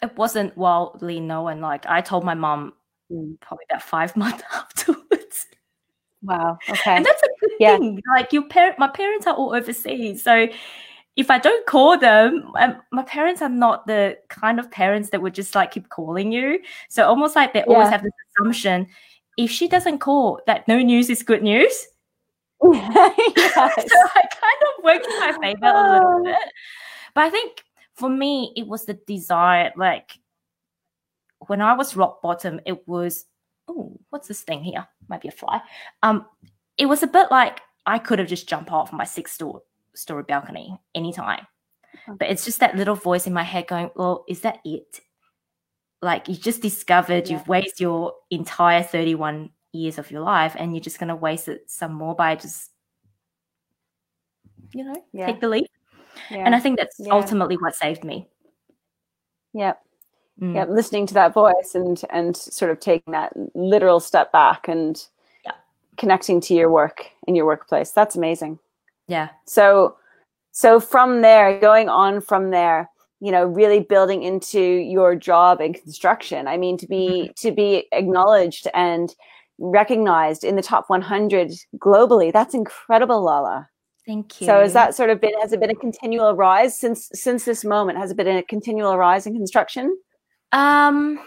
it 0.02 0.18
wasn't 0.18 0.58
wildly 0.58 1.20
known. 1.20 1.62
Like 1.62 1.86
I 1.86 2.02
told 2.02 2.24
my 2.24 2.34
mom 2.34 2.74
mm. 3.12 3.40
probably 3.40 3.66
about 3.70 3.84
five 3.84 4.16
months 4.16 4.44
afterwards. 4.54 5.48
Wow. 6.24 6.58
Okay. 6.70 6.96
And 6.96 7.06
that's 7.06 7.24
a 7.24 7.28
good 7.40 7.52
yeah. 7.60 7.78
thing. 7.78 8.02
Like 8.16 8.34
your 8.34 8.44
parent 8.44 8.80
my 8.80 8.88
parents 8.88 9.28
are 9.28 9.36
all 9.36 9.56
overseas. 9.56 10.24
So 10.24 10.48
if 11.18 11.30
I 11.30 11.40
don't 11.40 11.66
call 11.66 11.98
them, 11.98 12.52
um, 12.58 12.78
my 12.92 13.04
parents 13.04 13.42
are 13.42 13.50
not 13.50 13.86
the 13.86 14.18
kind 14.30 14.60
of 14.60 14.72
parents 14.72 15.10
that 15.10 15.22
would 15.22 15.34
just 15.34 15.56
like 15.56 15.72
keep 15.72 15.90
calling 15.90 16.32
you. 16.32 16.60
So 16.90 17.06
almost 17.06 17.36
like 17.36 17.54
they 17.54 17.60
yeah. 17.60 17.74
always 17.74 17.90
have 17.90 18.02
this 18.02 18.14
assumption 18.38 18.88
if 19.38 19.50
she 19.50 19.68
doesn't 19.68 20.00
call, 20.00 20.42
that 20.48 20.68
no 20.68 20.80
news 20.80 21.10
is 21.10 21.24
good 21.24 21.44
news. 21.44 21.88
yes. 22.72 22.96
so 23.36 24.00
I 24.16 24.22
kind 24.22 24.62
of 24.68 24.84
worked 24.84 25.08
in 25.08 25.20
my 25.20 25.38
favor 25.42 25.66
a 25.66 25.94
little 25.94 26.20
oh. 26.20 26.24
bit. 26.24 26.54
But 27.16 27.24
I 27.24 27.30
think 27.30 27.64
for 27.94 28.10
me, 28.10 28.54
it 28.56 28.68
was 28.68 28.86
the 28.86 28.94
desire. 28.94 29.72
Like 29.76 30.20
when 31.48 31.62
I 31.62 31.74
was 31.74 31.96
rock 31.96 32.22
bottom, 32.22 32.60
it 32.66 32.88
was, 32.88 33.26
oh, 33.68 34.00
what's 34.10 34.28
this 34.28 34.42
thing 34.42 34.64
here? 34.64 34.88
Might 35.08 35.22
be 35.22 35.30
a 35.30 35.32
fly. 35.32 35.62
Um, 36.04 36.26
it 36.78 36.86
was 36.86 37.04
a 37.04 37.08
bit 37.08 37.32
like 37.32 37.62
I 37.86 38.00
could 38.00 38.20
have 38.20 38.28
just 38.28 38.48
jumped 38.48 38.72
off 38.72 38.94
my 38.94 39.06
six 39.06 39.32
story, 39.32 39.62
story 39.96 40.24
balcony 40.24 40.80
anytime. 40.96 41.48
But 42.08 42.30
it's 42.30 42.46
just 42.46 42.60
that 42.60 42.76
little 42.76 42.96
voice 42.96 43.28
in 43.28 43.34
my 43.34 43.44
head 43.44 43.68
going, 43.68 43.92
well, 43.96 44.24
is 44.28 44.42
that 44.42 44.60
it? 44.64 45.02
Like 46.02 46.28
you 46.28 46.36
just 46.36 46.62
discovered 46.62 47.28
yeah. 47.28 47.38
you've 47.38 47.48
wasted 47.48 47.80
your 47.80 48.14
entire 48.30 48.84
31 48.84 49.50
years 49.74 49.98
of 49.98 50.12
your 50.12 50.22
life 50.22 50.56
and 50.58 50.74
you're 50.74 50.84
just 50.84 51.00
going 51.00 51.08
to 51.10 51.16
waste 51.16 51.48
it 51.48 51.70
some 51.70 51.94
more 51.94 52.16
by 52.16 52.36
just 52.36 52.72
you 54.74 54.84
know 54.84 55.04
yeah. 55.14 55.26
take 55.26 55.40
the 55.40 55.48
leap 55.48 55.68
yeah. 56.30 56.44
and 56.46 56.56
i 56.56 56.60
think 56.60 56.78
that's 56.78 57.00
ultimately 57.10 57.56
what 57.56 57.76
saved 57.76 58.04
me 58.04 58.28
yep 59.54 59.80
mm. 60.42 60.54
yep 60.56 60.68
listening 60.70 61.06
to 61.06 61.14
that 61.14 61.34
voice 61.34 61.74
and 61.74 62.04
and 62.10 62.36
sort 62.36 62.72
of 62.72 62.80
taking 62.80 63.12
that 63.12 63.32
literal 63.56 64.00
step 64.00 64.32
back 64.32 64.68
and 64.68 65.08
connecting 65.98 66.42
to 66.42 66.54
your 66.54 66.72
work 66.72 67.06
in 67.28 67.36
your 67.36 67.46
workplace 67.46 67.92
that's 67.92 68.16
amazing 68.16 68.58
yeah 69.08 69.30
so 69.46 69.96
so 70.52 70.80
from 70.80 71.22
there 71.22 71.60
going 71.60 71.90
on 71.90 72.20
from 72.20 72.50
there 72.50 72.90
you 73.22 73.32
know 73.32 73.46
really 73.46 73.80
building 73.80 74.24
into 74.24 74.60
your 74.60 75.16
job 75.16 75.62
in 75.62 75.74
construction. 75.74 76.48
I 76.48 76.58
mean 76.58 76.78
to 76.78 76.88
be 76.88 77.08
mm-hmm. 77.08 77.32
to 77.48 77.52
be 77.52 77.88
acknowledged 77.94 78.68
and 78.74 79.16
recognized 79.60 80.44
in 80.44 80.56
the 80.56 80.64
top 80.64 80.90
100 80.90 81.52
globally 81.78 82.34
that's 82.34 82.56
incredible 82.56 83.24
lala. 83.24 83.70
Thank 84.08 84.42
you 84.42 84.48
so 84.48 84.60
has 84.62 84.74
that 84.74 84.96
sort 84.96 85.12
of 85.12 85.22
been 85.22 85.40
has 85.40 85.54
it 85.54 85.60
been 85.60 85.70
a 85.70 85.76
continual 85.76 86.36
rise 86.36 86.78
since 86.78 87.10
since 87.14 87.46
this 87.46 87.64
moment? 87.64 88.00
Has 88.00 88.12
it 88.12 88.18
been 88.18 88.28
a 88.28 88.44
continual 88.44 88.98
rise 88.98 89.28
in 89.28 89.34
construction? 89.34 89.96
Um 90.52 91.20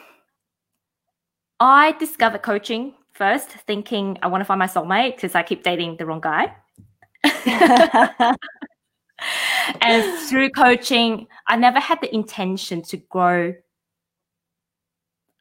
i 1.61 1.93
discovered 1.93 2.43
coaching 2.43 2.93
first 3.13 3.49
thinking 3.49 4.19
i 4.23 4.27
want 4.27 4.41
to 4.41 4.45
find 4.45 4.59
my 4.59 4.67
soulmate 4.67 5.15
because 5.15 5.37
i 5.37 5.43
keep 5.43 5.63
dating 5.63 5.97
the 5.99 6.05
wrong 6.05 6.21
guy 6.21 6.53
and 9.81 10.29
through 10.29 10.51
coaching, 10.51 11.27
I 11.49 11.57
never 11.57 11.81
had 11.81 12.01
the 12.01 12.15
intention 12.15 12.83
to 12.83 12.97
grow 12.97 13.55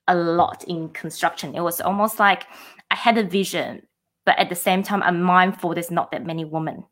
a 0.08 0.16
lot 0.16 0.64
in 0.66 0.90
construction. 0.90 1.56
It 1.56 1.62
was 1.62 1.82
almost 1.82 2.20
like 2.20 2.46
I 2.92 2.96
had 2.96 3.18
a 3.18 3.24
vision, 3.24 3.84
but 4.26 4.38
at 4.38 4.50
the 4.50 4.56
same 4.56 4.84
time, 4.84 5.02
I'm 5.04 5.22
mindful 5.22 5.74
there's 5.74 5.92
not 5.92 6.12
that 6.12 6.26
many 6.26 6.46
women 6.46 6.84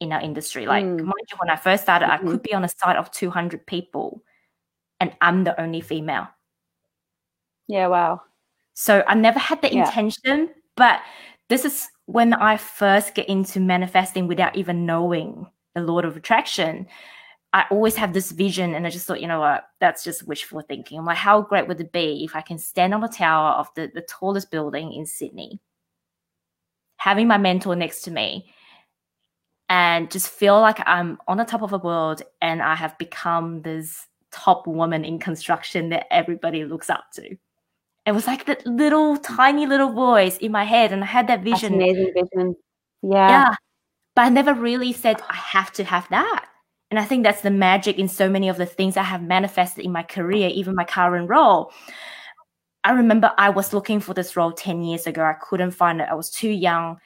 in 0.00 0.12
our 0.12 0.20
industry. 0.20 0.66
Like, 0.66 0.84
mm. 0.84 1.00
mind 1.00 1.28
you, 1.30 1.36
when 1.38 1.50
I 1.50 1.56
first 1.56 1.82
started, 1.82 2.06
mm-hmm. 2.06 2.28
I 2.28 2.30
could 2.30 2.42
be 2.42 2.54
on 2.54 2.64
a 2.64 2.68
site 2.68 2.96
of 2.96 3.10
200 3.10 3.66
people, 3.66 4.22
and 5.00 5.12
I'm 5.20 5.44
the 5.44 5.60
only 5.60 5.80
female. 5.80 6.28
Yeah, 7.66 7.88
wow. 7.88 8.22
So 8.74 9.02
I 9.06 9.14
never 9.14 9.38
had 9.38 9.60
the 9.60 9.74
yeah. 9.74 9.86
intention, 9.86 10.50
but 10.76 11.00
this 11.48 11.64
is 11.64 11.88
when 12.06 12.32
I 12.32 12.56
first 12.56 13.14
get 13.14 13.28
into 13.28 13.60
manifesting 13.60 14.28
without 14.28 14.56
even 14.56 14.86
knowing 14.86 15.46
the 15.86 15.92
law 15.92 16.00
of 16.00 16.16
attraction, 16.16 16.86
I 17.52 17.64
always 17.70 17.96
have 17.96 18.12
this 18.12 18.30
vision, 18.30 18.74
and 18.74 18.86
I 18.86 18.90
just 18.90 19.06
thought, 19.06 19.22
you 19.22 19.26
know 19.26 19.40
what, 19.40 19.64
that's 19.80 20.04
just 20.04 20.26
wishful 20.26 20.60
thinking. 20.60 20.98
I'm 20.98 21.06
like, 21.06 21.16
how 21.16 21.40
great 21.40 21.66
would 21.66 21.80
it 21.80 21.92
be 21.92 22.24
if 22.24 22.36
I 22.36 22.42
can 22.42 22.58
stand 22.58 22.92
on 22.92 23.00
the 23.00 23.08
tower 23.08 23.52
of 23.52 23.68
the, 23.74 23.90
the 23.94 24.02
tallest 24.02 24.50
building 24.50 24.92
in 24.92 25.06
Sydney, 25.06 25.58
having 26.98 27.26
my 27.26 27.38
mentor 27.38 27.74
next 27.74 28.02
to 28.02 28.10
me, 28.10 28.52
and 29.70 30.10
just 30.10 30.28
feel 30.28 30.60
like 30.60 30.78
I'm 30.86 31.18
on 31.26 31.38
the 31.38 31.44
top 31.44 31.62
of 31.62 31.70
the 31.70 31.78
world 31.78 32.22
and 32.40 32.62
I 32.62 32.74
have 32.74 32.96
become 32.98 33.62
this 33.62 34.06
top 34.30 34.66
woman 34.66 35.04
in 35.04 35.18
construction 35.18 35.90
that 35.90 36.06
everybody 36.10 36.64
looks 36.64 36.88
up 36.88 37.04
to. 37.14 37.36
It 38.06 38.12
was 38.12 38.26
like 38.26 38.46
that 38.46 38.66
little 38.66 39.18
tiny 39.18 39.66
little 39.66 39.92
voice 39.92 40.36
in 40.38 40.52
my 40.52 40.64
head, 40.64 40.92
and 40.92 41.02
I 41.02 41.06
had 41.06 41.28
that 41.28 41.42
vision. 41.42 41.78
That's 41.78 41.92
amazing 41.92 42.12
vision. 42.14 42.56
Yeah. 43.02 43.28
Yeah 43.28 43.54
but 44.18 44.24
I 44.24 44.30
never 44.30 44.52
really 44.52 44.92
said 44.92 45.22
I 45.30 45.36
have 45.36 45.70
to 45.74 45.84
have 45.84 46.08
that. 46.08 46.46
And 46.90 46.98
I 46.98 47.04
think 47.04 47.22
that's 47.22 47.42
the 47.42 47.52
magic 47.52 48.00
in 48.00 48.08
so 48.08 48.28
many 48.28 48.48
of 48.48 48.56
the 48.56 48.66
things 48.66 48.96
I 48.96 49.04
have 49.04 49.22
manifested 49.22 49.84
in 49.84 49.92
my 49.92 50.02
career, 50.02 50.50
even 50.52 50.74
my 50.74 50.82
current 50.82 51.30
role. 51.30 51.70
I 52.82 52.94
remember 52.94 53.30
I 53.38 53.50
was 53.50 53.72
looking 53.72 54.00
for 54.00 54.14
this 54.14 54.34
role 54.34 54.50
10 54.50 54.82
years 54.82 55.06
ago. 55.06 55.22
I 55.22 55.34
couldn't 55.34 55.70
find 55.70 56.00
it. 56.00 56.08
I 56.10 56.14
was 56.14 56.30
too 56.30 56.48
young. 56.48 56.98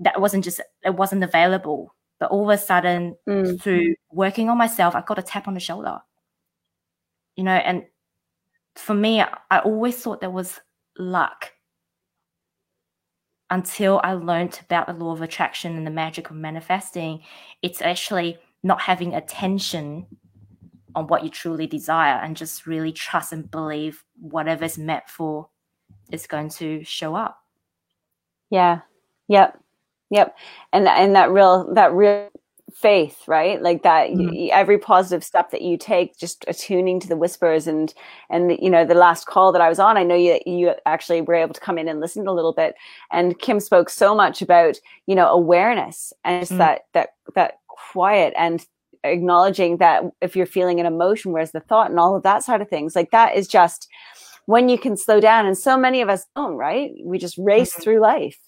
That 0.00 0.20
wasn't 0.20 0.42
just, 0.42 0.60
it 0.84 0.96
wasn't 0.96 1.22
available. 1.22 1.94
But 2.18 2.32
all 2.32 2.50
of 2.50 2.58
a 2.58 2.60
sudden, 2.60 3.14
mm. 3.28 3.62
through 3.62 3.94
working 4.10 4.48
on 4.48 4.58
myself, 4.58 4.96
I 4.96 5.02
got 5.02 5.20
a 5.20 5.22
tap 5.22 5.46
on 5.46 5.54
the 5.54 5.60
shoulder. 5.60 6.00
You 7.36 7.44
know, 7.44 7.52
and 7.52 7.84
for 8.74 8.94
me, 8.94 9.20
I 9.20 9.58
always 9.60 10.02
thought 10.02 10.20
there 10.20 10.30
was 10.30 10.58
luck 10.98 11.52
until 13.50 14.00
I 14.02 14.14
learned 14.14 14.58
about 14.64 14.86
the 14.86 14.92
law 14.92 15.12
of 15.12 15.22
attraction 15.22 15.76
and 15.76 15.86
the 15.86 15.90
magic 15.90 16.30
of 16.30 16.36
manifesting, 16.36 17.20
it's 17.62 17.80
actually 17.80 18.38
not 18.62 18.80
having 18.80 19.14
attention 19.14 20.06
on 20.94 21.06
what 21.06 21.22
you 21.22 21.30
truly 21.30 21.66
desire 21.66 22.20
and 22.22 22.36
just 22.36 22.66
really 22.66 22.90
trust 22.90 23.32
and 23.32 23.50
believe 23.50 24.02
whatever's 24.18 24.78
meant 24.78 25.08
for 25.08 25.48
is 26.10 26.26
going 26.26 26.48
to 26.48 26.82
show 26.84 27.14
up. 27.14 27.38
Yeah. 28.50 28.80
Yep. 29.28 29.60
Yep. 30.10 30.36
And 30.72 30.88
and 30.88 31.14
that 31.16 31.30
real 31.30 31.72
that 31.74 31.92
real 31.92 32.30
faith 32.76 33.26
right 33.26 33.62
like 33.62 33.82
that 33.84 34.10
mm-hmm. 34.10 34.48
every 34.52 34.76
positive 34.76 35.24
step 35.24 35.50
that 35.50 35.62
you 35.62 35.78
take 35.78 36.14
just 36.18 36.44
attuning 36.46 37.00
to 37.00 37.08
the 37.08 37.16
whispers 37.16 37.66
and 37.66 37.94
and 38.28 38.52
you 38.60 38.68
know 38.68 38.84
the 38.84 38.92
last 38.94 39.26
call 39.26 39.50
that 39.50 39.62
i 39.62 39.68
was 39.68 39.78
on 39.78 39.96
i 39.96 40.02
know 40.02 40.14
you 40.14 40.38
you 40.44 40.74
actually 40.84 41.22
were 41.22 41.34
able 41.34 41.54
to 41.54 41.60
come 41.60 41.78
in 41.78 41.88
and 41.88 42.00
listen 42.00 42.26
a 42.26 42.34
little 42.34 42.52
bit 42.52 42.74
and 43.10 43.38
kim 43.38 43.60
spoke 43.60 43.88
so 43.88 44.14
much 44.14 44.42
about 44.42 44.78
you 45.06 45.14
know 45.14 45.26
awareness 45.28 46.12
and 46.22 46.42
just 46.42 46.52
mm-hmm. 46.52 46.58
that 46.58 46.82
that 46.92 47.14
that 47.34 47.54
quiet 47.66 48.34
and 48.36 48.66
acknowledging 49.04 49.78
that 49.78 50.02
if 50.20 50.36
you're 50.36 50.44
feeling 50.44 50.78
an 50.78 50.84
emotion 50.84 51.32
where's 51.32 51.52
the 51.52 51.60
thought 51.60 51.88
and 51.88 51.98
all 51.98 52.14
of 52.14 52.24
that 52.24 52.42
side 52.42 52.60
of 52.60 52.68
things 52.68 52.94
like 52.94 53.10
that 53.10 53.34
is 53.34 53.48
just 53.48 53.88
when 54.44 54.68
you 54.68 54.76
can 54.76 54.98
slow 54.98 55.18
down 55.18 55.46
and 55.46 55.56
so 55.56 55.78
many 55.78 56.02
of 56.02 56.10
us 56.10 56.26
don't 56.36 56.56
right 56.56 56.90
we 57.06 57.16
just 57.16 57.38
race 57.38 57.72
mm-hmm. 57.72 57.82
through 57.82 58.00
life 58.00 58.38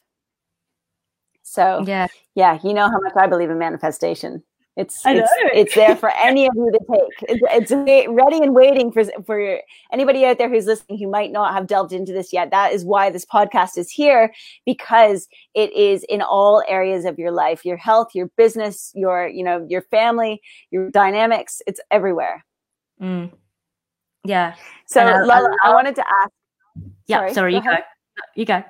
so 1.51 1.85
yeah, 1.87 2.07
yeah, 2.35 2.59
you 2.63 2.75
know 2.75 2.89
how 2.89 3.01
much 3.01 3.15
I 3.17 3.27
believe 3.27 3.51
in 3.51 3.59
manifestation. 3.59 4.43
It's 4.79 5.03
it's, 5.05 5.29
it's, 5.53 5.75
there 5.75 5.97
for 5.97 6.11
any 6.11 6.47
of 6.47 6.53
you 6.55 6.71
to 6.71 6.79
take. 6.79 7.41
It's, 7.43 7.73
it's, 7.73 8.09
ready 8.09 8.39
and 8.41 8.55
waiting 8.55 8.93
for 8.93 9.03
for 9.27 9.59
anybody 9.93 10.25
out 10.25 10.39
there 10.39 10.49
who's 10.49 10.67
listening 10.67 11.01
who 11.01 11.11
might 11.11 11.33
not 11.33 11.53
have 11.53 11.67
delved 11.67 11.93
into 11.93 12.13
this 12.13 12.33
yet. 12.33 12.53
That 12.53 12.73
is 12.73 12.85
why 12.85 13.11
this 13.11 13.25
podcast 13.25 13.77
is 13.77 13.91
here 13.91 14.33
because 14.65 15.27
it 15.55 15.73
is 15.73 16.05
in 16.09 16.23
all 16.23 16.63
areas 16.69 17.07
of 17.07 17.19
your 17.19 17.33
life, 17.33 17.65
your 17.65 17.77
health, 17.77 18.11
your 18.15 18.31
business, 18.37 18.93
your 18.95 19.27
you 19.27 19.43
know 19.43 19.67
your 19.69 19.83
family, 19.83 20.41
your 20.71 20.93
dynamics. 20.93 21.61
It's 21.67 21.81
everywhere. 21.91 22.45
Mm. 23.03 23.33
Yeah. 24.25 24.55
So 24.87 25.01
I, 25.01 25.23
Lala, 25.23 25.57
I, 25.65 25.71
I, 25.71 25.75
wanted 25.75 25.97
to 25.97 26.05
ask. 26.07 26.31
Yeah. 27.09 27.17
Sorry, 27.19 27.35
sorry 27.35 27.55
you 27.57 27.63
go. 27.63 27.71
go. 27.71 27.79
You 28.37 28.45
go. 28.45 28.63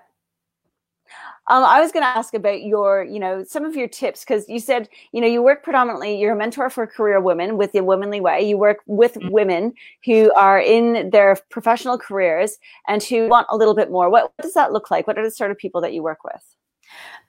Um, 1.50 1.64
I 1.64 1.81
was 1.81 1.93
going 1.93 2.02
to 2.02 2.09
ask 2.09 2.35
about 2.35 2.62
your, 2.62 3.05
you 3.05 3.19
know, 3.19 3.43
some 3.43 3.64
of 3.64 3.75
your 3.75 3.88
tips 3.88 4.21
because 4.21 4.49
you 4.49 4.61
said, 4.61 4.88
you 5.12 5.21
know, 5.21 5.26
you 5.26 5.43
work 5.43 5.62
predominantly, 5.62 6.19
you're 6.19 6.35
a 6.35 6.37
mentor 6.37 6.69
for 6.69 6.87
career 6.87 7.21
women 7.21 7.57
with 7.57 7.73
the 7.73 7.83
Womanly 7.83 8.21
Way. 8.21 8.43
You 8.43 8.59
work 8.59 8.78
with 8.87 9.14
mm-hmm. 9.14 9.31
women 9.31 9.73
who 10.05 10.33
are 10.35 10.61
in 10.61 11.09
their 11.11 11.37
professional 11.50 11.99
careers 11.99 12.59
and 12.87 13.02
who 13.02 13.28
want 13.28 13.47
a 13.50 13.57
little 13.57 13.75
bit 13.75 13.90
more. 13.90 14.11
What, 14.11 14.25
what 14.25 14.43
does 14.43 14.55
that 14.55 14.73
look 14.73 14.90
like? 14.90 15.07
What 15.07 15.19
are 15.19 15.25
the 15.25 15.31
sort 15.31 15.50
of 15.50 15.57
people 15.57 15.81
that 15.81 15.95
you 15.95 16.02
work 16.02 16.23
with? 16.23 16.45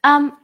Um, 0.04 0.36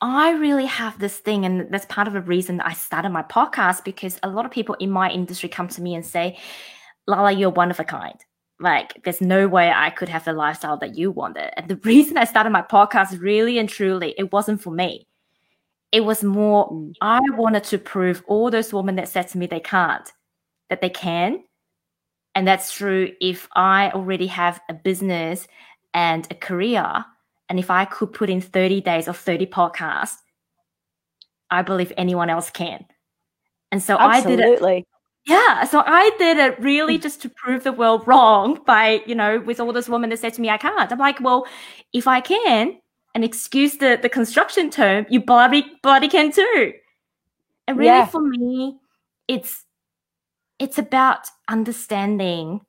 I 0.00 0.32
really 0.32 0.66
have 0.66 0.98
this 0.98 1.18
thing, 1.18 1.44
and 1.44 1.72
that's 1.72 1.86
part 1.86 2.06
of 2.06 2.14
the 2.14 2.20
reason 2.20 2.60
I 2.60 2.74
started 2.74 3.08
my 3.08 3.22
podcast 3.22 3.84
because 3.84 4.18
a 4.22 4.28
lot 4.28 4.44
of 4.44 4.50
people 4.50 4.76
in 4.76 4.90
my 4.90 5.10
industry 5.10 5.48
come 5.48 5.68
to 5.68 5.82
me 5.82 5.94
and 5.94 6.04
say, 6.04 6.38
Lala, 7.06 7.32
you're 7.32 7.50
one 7.50 7.70
of 7.70 7.80
a 7.80 7.84
kind 7.84 8.20
like 8.60 9.02
there's 9.04 9.20
no 9.20 9.48
way 9.48 9.70
I 9.70 9.90
could 9.90 10.08
have 10.08 10.24
the 10.24 10.32
lifestyle 10.32 10.76
that 10.78 10.96
you 10.96 11.10
wanted. 11.10 11.52
And 11.58 11.68
the 11.68 11.76
reason 11.84 12.16
I 12.16 12.24
started 12.24 12.50
my 12.50 12.62
podcast 12.62 13.20
really 13.20 13.58
and 13.58 13.68
truly, 13.68 14.14
it 14.18 14.32
wasn't 14.32 14.62
for 14.62 14.72
me. 14.72 15.06
It 15.92 16.04
was 16.04 16.24
more 16.24 16.70
mm. 16.70 16.92
I 17.00 17.20
wanted 17.30 17.64
to 17.64 17.78
prove 17.78 18.22
all 18.26 18.50
those 18.50 18.72
women 18.72 18.96
that 18.96 19.08
said 19.08 19.28
to 19.28 19.38
me 19.38 19.46
they 19.46 19.60
can't, 19.60 20.10
that 20.70 20.80
they 20.80 20.90
can. 20.90 21.44
And 22.34 22.48
that's 22.48 22.72
true 22.72 23.12
if 23.20 23.48
I 23.54 23.90
already 23.90 24.26
have 24.26 24.60
a 24.68 24.74
business 24.74 25.46
and 25.92 26.26
a 26.30 26.34
career. 26.34 27.04
And 27.48 27.58
if 27.60 27.70
I 27.70 27.84
could 27.84 28.12
put 28.12 28.28
in 28.28 28.40
30 28.40 28.80
days 28.80 29.06
of 29.06 29.16
30 29.16 29.46
podcasts, 29.46 30.16
I 31.50 31.62
believe 31.62 31.92
anyone 31.96 32.30
else 32.30 32.50
can. 32.50 32.84
And 33.70 33.80
so 33.82 33.96
Absolutely. 33.98 34.44
I 34.44 34.48
did 34.48 34.80
it 34.80 34.86
yeah, 35.26 35.64
so 35.64 35.82
I 35.86 36.10
did 36.18 36.36
it 36.36 36.60
really 36.60 36.98
mm. 36.98 37.02
just 37.02 37.22
to 37.22 37.28
prove 37.28 37.64
the 37.64 37.72
world 37.72 38.06
wrong 38.06 38.60
by, 38.66 39.02
you 39.06 39.14
know, 39.14 39.40
with 39.40 39.60
all 39.60 39.72
this 39.72 39.88
woman 39.88 40.10
that 40.10 40.18
said 40.18 40.34
to 40.34 40.40
me, 40.40 40.50
I 40.50 40.58
can't. 40.58 40.92
I'm 40.92 40.98
like, 40.98 41.20
well, 41.20 41.46
if 41.92 42.06
I 42.06 42.20
can, 42.20 42.78
and 43.14 43.24
excuse 43.24 43.76
the, 43.76 43.98
the 44.00 44.08
construction 44.08 44.70
term, 44.70 45.06
you 45.08 45.20
bloody 45.20 45.64
bloody 45.82 46.08
can 46.08 46.32
too. 46.32 46.72
And 47.66 47.78
really 47.78 47.88
yeah. 47.88 48.06
for 48.06 48.20
me, 48.20 48.78
it's 49.28 49.64
it's 50.58 50.78
about 50.78 51.28
understanding 51.48 52.60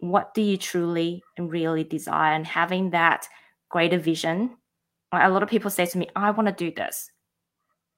what 0.00 0.34
do 0.34 0.40
you 0.40 0.56
truly 0.56 1.22
and 1.36 1.50
really 1.50 1.84
desire 1.84 2.34
and 2.34 2.46
having 2.46 2.90
that 2.90 3.28
greater 3.68 3.98
vision. 3.98 4.56
A 5.12 5.28
lot 5.28 5.42
of 5.42 5.48
people 5.48 5.70
say 5.70 5.86
to 5.86 5.98
me, 5.98 6.08
I 6.16 6.30
want 6.30 6.48
to 6.48 6.54
do 6.54 6.74
this. 6.74 7.10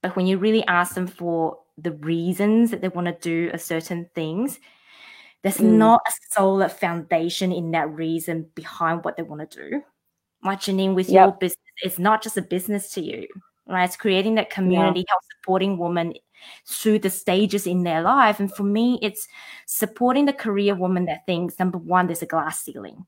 But 0.02 0.16
when 0.16 0.26
you 0.26 0.38
really 0.38 0.66
ask 0.66 0.94
them 0.94 1.06
for 1.06 1.58
the 1.78 1.92
reasons 1.92 2.70
that 2.70 2.80
they 2.80 2.88
want 2.88 3.06
to 3.06 3.16
do 3.20 3.50
a 3.52 3.58
certain 3.58 4.08
things 4.14 4.58
there's 5.42 5.56
mm. 5.56 5.72
not 5.72 6.00
a 6.06 6.12
solid 6.30 6.70
foundation 6.70 7.52
in 7.52 7.72
that 7.72 7.90
reason 7.90 8.46
behind 8.54 9.04
what 9.04 9.16
they 9.16 9.22
want 9.22 9.50
to 9.50 9.70
do 9.70 9.82
like 10.44 10.60
Jenine 10.60 10.94
with 10.94 11.08
yep. 11.08 11.26
your 11.26 11.32
business 11.32 11.58
it's 11.82 11.98
not 11.98 12.22
just 12.22 12.36
a 12.36 12.42
business 12.42 12.90
to 12.92 13.00
you 13.00 13.26
right 13.66 13.84
it's 13.84 13.96
creating 13.96 14.34
that 14.36 14.50
community 14.50 15.00
yeah. 15.00 15.06
help 15.08 15.22
supporting 15.38 15.78
women 15.78 16.12
through 16.66 16.98
the 16.98 17.10
stages 17.10 17.66
in 17.66 17.84
their 17.84 18.02
life 18.02 18.40
and 18.40 18.52
for 18.54 18.64
me 18.64 18.98
it's 19.02 19.28
supporting 19.66 20.26
the 20.26 20.32
career 20.32 20.74
woman 20.74 21.06
that 21.06 21.24
thinks 21.26 21.58
number 21.58 21.78
one 21.78 22.06
there's 22.06 22.22
a 22.22 22.26
glass 22.26 22.60
ceiling 22.60 23.06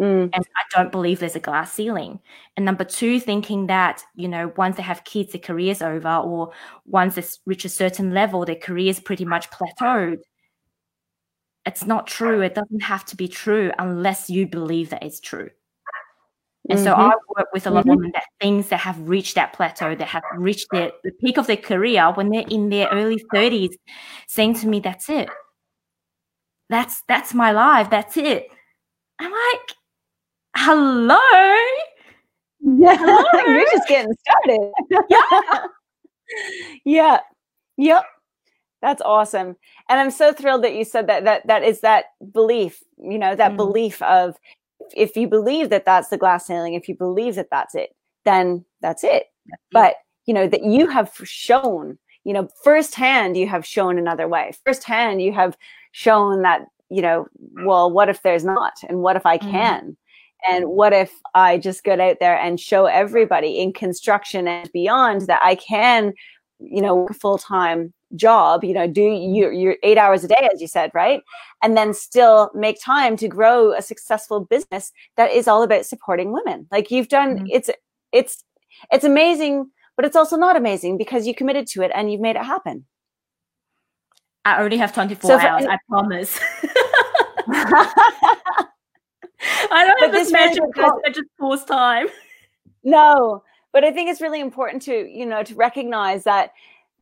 Mm. 0.00 0.30
And 0.32 0.44
I 0.56 0.62
don't 0.70 0.92
believe 0.92 1.18
there's 1.18 1.34
a 1.36 1.40
glass 1.40 1.72
ceiling. 1.72 2.20
And 2.56 2.64
number 2.64 2.84
two, 2.84 3.18
thinking 3.20 3.66
that, 3.66 4.04
you 4.14 4.28
know, 4.28 4.52
once 4.56 4.76
they 4.76 4.82
have 4.82 5.04
kids, 5.04 5.32
their 5.32 5.40
career's 5.40 5.82
over, 5.82 6.16
or 6.16 6.52
once 6.86 7.16
they 7.16 7.24
reach 7.46 7.64
a 7.64 7.68
certain 7.68 8.12
level, 8.14 8.44
their 8.44 8.54
career's 8.56 9.00
pretty 9.00 9.24
much 9.24 9.50
plateaued. 9.50 10.18
It's 11.66 11.84
not 11.84 12.06
true. 12.06 12.40
It 12.42 12.54
doesn't 12.54 12.82
have 12.82 13.04
to 13.06 13.16
be 13.16 13.28
true 13.28 13.72
unless 13.78 14.30
you 14.30 14.46
believe 14.46 14.90
that 14.90 15.02
it's 15.02 15.20
true. 15.20 15.50
And 16.70 16.78
so 16.78 16.92
Mm-hmm. 16.92 17.00
I 17.00 17.14
work 17.36 17.48
with 17.52 17.66
a 17.66 17.70
lot 17.70 17.86
Mhm. 17.86 17.92
of 17.92 17.96
women 17.96 18.10
that 18.14 18.24
things 18.40 18.68
that 18.68 18.80
have 18.80 18.98
reached 19.08 19.34
that 19.36 19.52
plateau, 19.54 19.94
that 19.94 20.08
have 20.08 20.22
reached 20.36 20.68
their, 20.70 20.92
the 21.02 21.12
peak 21.20 21.38
of 21.38 21.46
their 21.46 21.56
career 21.56 22.12
when 22.12 22.28
they're 22.30 22.44
in 22.50 22.68
their 22.68 22.88
early 22.88 23.22
30s, 23.32 23.76
saying 24.26 24.54
to 24.54 24.68
me, 24.68 24.80
That's 24.80 25.08
it. 25.08 25.28
That's 26.70 27.02
that's 27.08 27.32
my 27.34 27.52
life. 27.52 27.88
That's 27.90 28.16
it. 28.16 28.48
I'm 29.20 29.30
like, 29.32 29.70
hello. 30.58 31.18
Yeah, 32.60 32.98
you're 33.46 33.64
just 33.72 33.88
getting 33.88 34.12
started. 34.20 34.72
Yeah. 35.08 35.66
yeah. 36.84 37.20
Yep. 37.76 38.04
That's 38.82 39.02
awesome. 39.02 39.56
And 39.88 40.00
I'm 40.00 40.10
so 40.10 40.32
thrilled 40.32 40.64
that 40.64 40.74
you 40.74 40.84
said 40.84 41.06
that 41.08 41.24
that 41.24 41.46
that 41.46 41.62
is 41.62 41.80
that 41.80 42.06
belief, 42.32 42.82
you 42.98 43.18
know, 43.18 43.34
that 43.34 43.52
Mm. 43.52 43.56
belief 43.56 44.02
of 44.02 44.36
if 44.94 45.16
you 45.16 45.28
believe 45.28 45.70
that 45.70 45.84
that's 45.84 46.08
the 46.08 46.18
glass 46.18 46.46
ceiling, 46.46 46.74
if 46.74 46.88
you 46.88 46.94
believe 46.96 47.34
that 47.36 47.48
that's 47.50 47.74
it, 47.74 47.90
then 48.24 48.64
that's 48.80 49.04
it. 49.04 49.26
But, 49.72 49.96
you 50.26 50.34
know, 50.34 50.46
that 50.48 50.64
you 50.64 50.86
have 50.88 51.12
shown, 51.24 51.98
you 52.24 52.32
know, 52.32 52.48
firsthand 52.64 53.36
you 53.36 53.46
have 53.48 53.66
shown 53.66 53.98
another 53.98 54.28
way. 54.28 54.52
Firsthand 54.64 55.22
you 55.22 55.32
have 55.32 55.56
shown 55.92 56.42
that, 56.42 56.66
you 56.90 57.02
know, 57.02 57.26
well, 57.64 57.90
what 57.90 58.08
if 58.08 58.22
there's 58.22 58.44
not? 58.44 58.74
And 58.88 59.00
what 59.02 59.16
if 59.16 59.26
I 59.26 59.38
Mhm. 59.38 59.50
can? 59.50 59.96
And 60.46 60.66
what 60.68 60.92
if 60.92 61.12
I 61.34 61.58
just 61.58 61.84
get 61.84 62.00
out 62.00 62.18
there 62.20 62.38
and 62.38 62.60
show 62.60 62.86
everybody 62.86 63.58
in 63.58 63.72
construction 63.72 64.46
and 64.46 64.70
beyond 64.72 65.22
that 65.22 65.40
I 65.42 65.56
can, 65.56 66.12
you 66.58 66.80
know, 66.80 66.94
work 66.94 67.10
a 67.10 67.14
full 67.14 67.38
time 67.38 67.92
job, 68.14 68.64
you 68.64 68.72
know, 68.72 68.86
do 68.86 69.02
your, 69.02 69.52
your 69.52 69.76
eight 69.82 69.98
hours 69.98 70.24
a 70.24 70.28
day, 70.28 70.48
as 70.52 70.60
you 70.60 70.68
said, 70.68 70.90
right? 70.94 71.22
And 71.62 71.76
then 71.76 71.92
still 71.92 72.50
make 72.54 72.80
time 72.82 73.16
to 73.18 73.28
grow 73.28 73.72
a 73.72 73.82
successful 73.82 74.40
business 74.40 74.92
that 75.16 75.30
is 75.30 75.48
all 75.48 75.62
about 75.62 75.86
supporting 75.86 76.32
women. 76.32 76.66
Like 76.70 76.90
you've 76.90 77.08
done, 77.08 77.40
Mhm. 77.40 77.48
it's, 77.50 77.70
it's, 78.12 78.44
it's 78.92 79.04
amazing, 79.04 79.70
but 79.96 80.04
it's 80.04 80.16
also 80.16 80.36
not 80.36 80.56
amazing 80.56 80.96
because 80.96 81.26
you 81.26 81.34
committed 81.34 81.66
to 81.68 81.82
it 81.82 81.90
and 81.94 82.10
you've 82.10 82.20
made 82.20 82.36
it 82.36 82.44
happen. 82.44 82.86
I 84.44 84.58
already 84.58 84.78
have 84.78 84.94
24 84.94 85.28
So 85.28 85.38
hours, 85.38 85.66
I 85.66 85.78
promise. 85.88 86.38
I 89.70 89.84
don't 89.86 89.96
But 89.98 90.06
have 90.06 90.12
this 90.12 90.28
this 90.28 90.32
really 90.32 90.46
magic 90.46 90.62
goes- 90.64 90.74
clock 90.74 91.00
that 91.04 91.14
just 91.14 91.28
pulls 91.38 91.64
time. 91.64 92.08
no 92.84 93.42
but 93.72 93.84
i 93.84 93.90
think 93.90 94.08
it's 94.08 94.20
really 94.20 94.40
important 94.40 94.82
to 94.82 95.08
you 95.08 95.26
know 95.26 95.42
to 95.42 95.54
recognize 95.54 96.24
that 96.24 96.52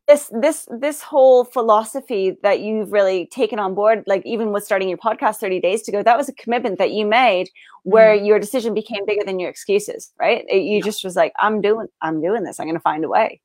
this 0.07 0.31
this 0.41 0.67
this 0.79 1.01
whole 1.01 1.43
philosophy 1.43 2.37
that 2.41 2.61
you've 2.61 2.91
really 2.91 3.27
taken 3.27 3.59
on 3.59 3.75
board 3.75 4.03
like 4.07 4.25
even 4.25 4.51
with 4.53 4.63
starting 4.63 4.87
your 4.89 4.97
podcast 4.97 5.35
30 5.37 5.59
days 5.59 5.81
to 5.83 5.91
go 5.91 6.01
that 6.01 6.17
was 6.17 6.29
a 6.29 6.33
commitment 6.33 6.77
that 6.79 6.91
you 6.91 7.05
made 7.05 7.49
where 7.83 8.15
mm-hmm. 8.15 8.25
your 8.25 8.39
decision 8.39 8.73
became 8.73 9.05
bigger 9.05 9.23
than 9.25 9.39
your 9.39 9.49
excuses 9.49 10.11
right? 10.19 10.45
It- 10.49 10.63
you 10.63 10.81
just 10.81 11.03
was 11.03 11.15
like 11.15 11.33
i'm 11.39 11.61
doing 11.61 11.87
i'm 12.01 12.21
doing 12.21 12.43
this. 12.43 12.59
I'm 12.59 12.65
going 12.65 12.75
to 12.75 12.81
find 12.81 13.03
a 13.05 13.09
way. 13.09 13.39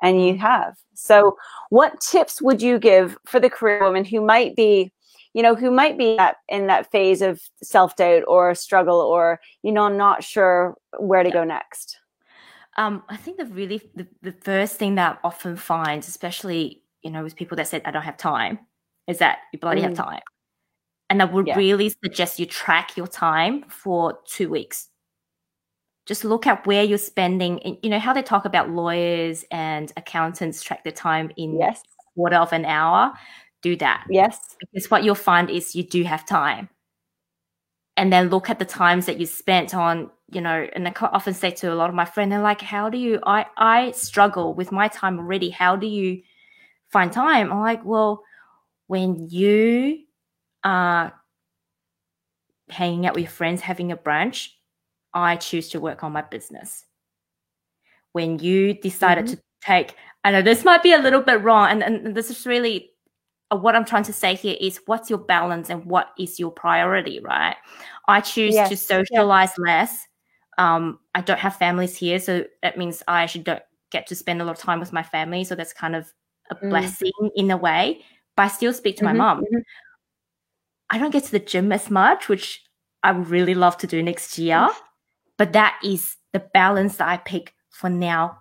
And 0.00 0.24
you 0.24 0.34
mm-hmm. 0.34 0.42
have. 0.42 0.76
So 0.94 1.36
what 1.70 2.00
tips 2.00 2.40
would 2.40 2.62
you 2.62 2.78
give 2.78 3.16
for 3.26 3.40
the 3.40 3.50
career 3.50 3.82
woman 3.82 4.04
who 4.04 4.20
might 4.20 4.54
be 4.54 4.92
you 5.34 5.42
know 5.42 5.54
who 5.54 5.70
might 5.70 5.98
be 5.98 6.16
that 6.16 6.36
in 6.48 6.66
that 6.66 6.90
phase 6.90 7.22
of 7.22 7.40
self-doubt 7.62 8.22
or 8.28 8.54
struggle 8.54 9.00
or 9.00 9.40
you 9.62 9.72
know 9.72 9.88
not 9.88 10.24
sure 10.24 10.76
where 10.98 11.22
to 11.22 11.30
go 11.30 11.44
next 11.44 11.98
Um, 12.76 13.02
I 13.08 13.16
think 13.16 13.38
the 13.38 13.46
really 13.46 13.80
the, 13.94 14.06
the 14.22 14.32
first 14.32 14.76
thing 14.76 14.94
that 14.96 15.18
I 15.22 15.26
often 15.26 15.56
find, 15.56 16.02
especially 16.02 16.82
you 17.02 17.10
know 17.10 17.22
with 17.24 17.36
people 17.36 17.56
that 17.56 17.68
said 17.68 17.82
I 17.84 17.90
don't 17.90 18.02
have 18.02 18.16
time, 18.16 18.58
is 19.06 19.18
that 19.18 19.38
you 19.52 19.58
bloody 19.58 19.80
have 19.82 19.92
Mm. 19.92 19.96
time. 19.96 20.20
And 21.10 21.22
I 21.22 21.26
would 21.26 21.46
Yeah. 21.46 21.56
really 21.56 21.90
suggest 22.04 22.38
you 22.38 22.46
track 22.46 22.96
your 22.96 23.06
time 23.08 23.64
for 23.68 24.18
two 24.26 24.48
weeks. 24.50 24.88
Just 26.06 26.24
look 26.24 26.46
at 26.46 26.66
where 26.66 26.84
you're 26.84 26.98
spending. 26.98 27.78
You 27.82 27.90
know 27.90 27.98
how 27.98 28.12
they 28.14 28.22
talk 28.22 28.44
about 28.44 28.70
lawyers 28.70 29.44
and 29.50 29.92
accountants 29.96 30.62
track 30.62 30.84
their 30.84 30.92
time 30.92 31.30
in 31.36 31.58
yes 31.58 31.82
quarter 32.14 32.36
of 32.36 32.52
an 32.52 32.64
hour. 32.64 33.12
Do 33.62 33.76
that. 33.76 34.06
Yes. 34.08 34.56
Because 34.60 34.90
what 34.90 35.04
you'll 35.04 35.14
find 35.14 35.50
is 35.50 35.74
you 35.74 35.82
do 35.82 36.04
have 36.04 36.24
time. 36.26 36.68
And 37.96 38.12
then 38.12 38.28
look 38.28 38.48
at 38.48 38.58
the 38.60 38.64
times 38.64 39.06
that 39.06 39.18
you 39.18 39.26
spent 39.26 39.74
on 39.74 40.10
you 40.30 40.42
know 40.42 40.68
and 40.74 40.86
i 40.86 40.92
often 41.00 41.32
say 41.32 41.50
to 41.50 41.72
a 41.72 41.74
lot 41.74 41.88
of 41.88 41.94
my 41.96 42.04
friends 42.04 42.28
they're 42.30 42.42
like 42.42 42.60
how 42.60 42.90
do 42.90 42.98
you 42.98 43.18
i 43.26 43.46
i 43.56 43.90
struggle 43.92 44.52
with 44.52 44.70
my 44.70 44.86
time 44.88 45.18
already. 45.18 45.48
How 45.48 45.74
do 45.74 45.86
you 45.86 46.22
find 46.92 47.10
time? 47.12 47.50
I'm 47.50 47.60
like 47.60 47.84
well 47.84 48.22
when 48.88 49.26
you 49.30 50.00
are 50.64 51.14
hanging 52.70 53.06
out 53.06 53.14
with 53.14 53.22
your 53.24 53.30
friends 53.30 53.62
having 53.62 53.90
a 53.90 53.96
brunch 53.96 54.48
i 55.14 55.36
choose 55.36 55.70
to 55.70 55.80
work 55.80 56.04
on 56.04 56.12
my 56.12 56.22
business. 56.22 56.84
When 58.12 58.38
you 58.38 58.74
decided 58.74 59.24
Mhm. 59.26 59.30
to 59.30 59.42
take 59.62 59.96
i 60.24 60.30
know 60.30 60.42
this 60.42 60.64
might 60.64 60.82
be 60.82 60.92
a 60.92 60.98
little 60.98 61.22
bit 61.22 61.42
wrong 61.42 61.68
and, 61.70 61.82
and 61.82 62.14
this 62.14 62.30
is 62.30 62.46
really 62.46 62.92
what 63.50 63.74
I'm 63.74 63.84
trying 63.84 64.04
to 64.04 64.12
say 64.12 64.34
here 64.34 64.56
is 64.60 64.80
what's 64.86 65.08
your 65.10 65.18
balance 65.18 65.70
and 65.70 65.84
what 65.86 66.08
is 66.18 66.38
your 66.38 66.50
priority, 66.50 67.20
right? 67.20 67.56
I 68.08 68.20
choose 68.20 68.54
Yes, 68.54 68.68
to 68.68 68.76
yeah. 69.10 69.22
socialize 69.22 69.52
less. 69.58 70.06
Um, 70.58 70.98
I 71.14 71.20
don't 71.22 71.38
have 71.38 71.56
families 71.56 71.96
here, 71.96 72.18
so 72.18 72.44
that 72.62 72.76
means 72.76 73.02
I 73.08 73.22
actually 73.22 73.44
don't 73.44 73.62
get 73.90 74.06
to 74.08 74.14
spend 74.16 74.42
a 74.42 74.44
lot 74.44 74.52
of 74.52 74.58
time 74.58 74.80
with 74.80 74.92
my 74.92 75.02
family. 75.02 75.44
So 75.44 75.54
that's 75.54 75.72
kind 75.72 75.96
of 75.96 76.12
a 76.50 76.56
Mm. 76.62 76.68
blessing 76.70 77.12
in 77.36 77.50
a 77.50 77.56
way. 77.56 78.04
But 78.36 78.44
I 78.44 78.48
still 78.48 78.72
speak 78.72 78.96
to 78.98 79.04
Mhm, 79.04 79.06
my 79.06 79.12
mom. 79.12 79.46
mhm. 79.50 79.62
I 80.90 80.98
don't 80.98 81.10
get 81.12 81.24
to 81.24 81.32
the 81.32 81.38
gym 81.38 81.72
as 81.72 81.90
much, 81.90 82.28
which 82.28 82.62
I 83.02 83.12
would 83.12 83.28
really 83.28 83.54
love 83.54 83.76
to 83.78 83.86
do 83.86 84.02
next 84.02 84.38
year. 84.38 84.68
But 85.36 85.52
that 85.52 85.78
is 85.84 86.16
the 86.32 86.40
balance 86.40 86.96
that 86.96 87.08
I 87.08 87.16
pick 87.18 87.54
for 87.70 87.90
now, 87.90 88.38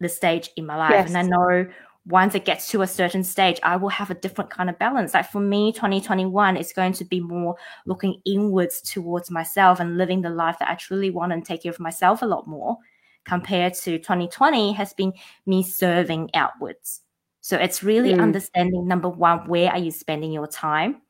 the 0.00 0.08
stage 0.08 0.50
in 0.56 0.66
my 0.66 0.76
life. 0.76 1.04
And 1.06 1.16
I 1.18 1.22
know 1.22 1.66
once 2.08 2.34
it 2.34 2.44
gets 2.44 2.70
to 2.70 2.82
a 2.82 2.86
certain 2.86 3.22
stage, 3.22 3.60
I 3.62 3.76
will 3.76 3.90
have 3.90 4.10
a 4.10 4.14
different 4.14 4.50
kind 4.50 4.70
of 4.70 4.78
balance. 4.78 5.14
Like 5.14 5.30
for 5.30 5.40
me, 5.40 5.72
2021 5.72 6.56
is 6.56 6.72
going 6.72 6.94
to 6.94 7.04
be 7.04 7.20
more 7.20 7.56
looking 7.86 8.20
inwards 8.24 8.80
towards 8.80 9.30
myself 9.30 9.78
and 9.78 9.98
living 9.98 10.22
the 10.22 10.30
life 10.30 10.56
that 10.58 10.70
I 10.70 10.74
truly 10.74 11.10
want 11.10 11.32
and 11.32 11.44
take 11.44 11.62
care 11.64 11.72
of 11.72 11.78
myself 11.80 12.22
a 12.22 12.26
lot 12.26 12.46
more 12.46 12.78
compared 13.24 13.74
to 13.74 13.98
2020 13.98 14.72
has 14.72 14.94
been 14.94 15.12
me 15.44 15.62
serving 15.62 16.30
outwards. 16.34 17.02
So 17.42 17.56
it's 17.58 17.82
really 17.82 18.14
Mm. 18.14 18.22
understanding 18.22 18.88
number 18.88 19.08
one, 19.08 19.46
where 19.46 19.70
are 19.70 19.78
you 19.78 19.90
spending 19.90 20.32
your 20.32 20.46
time? 20.46 21.02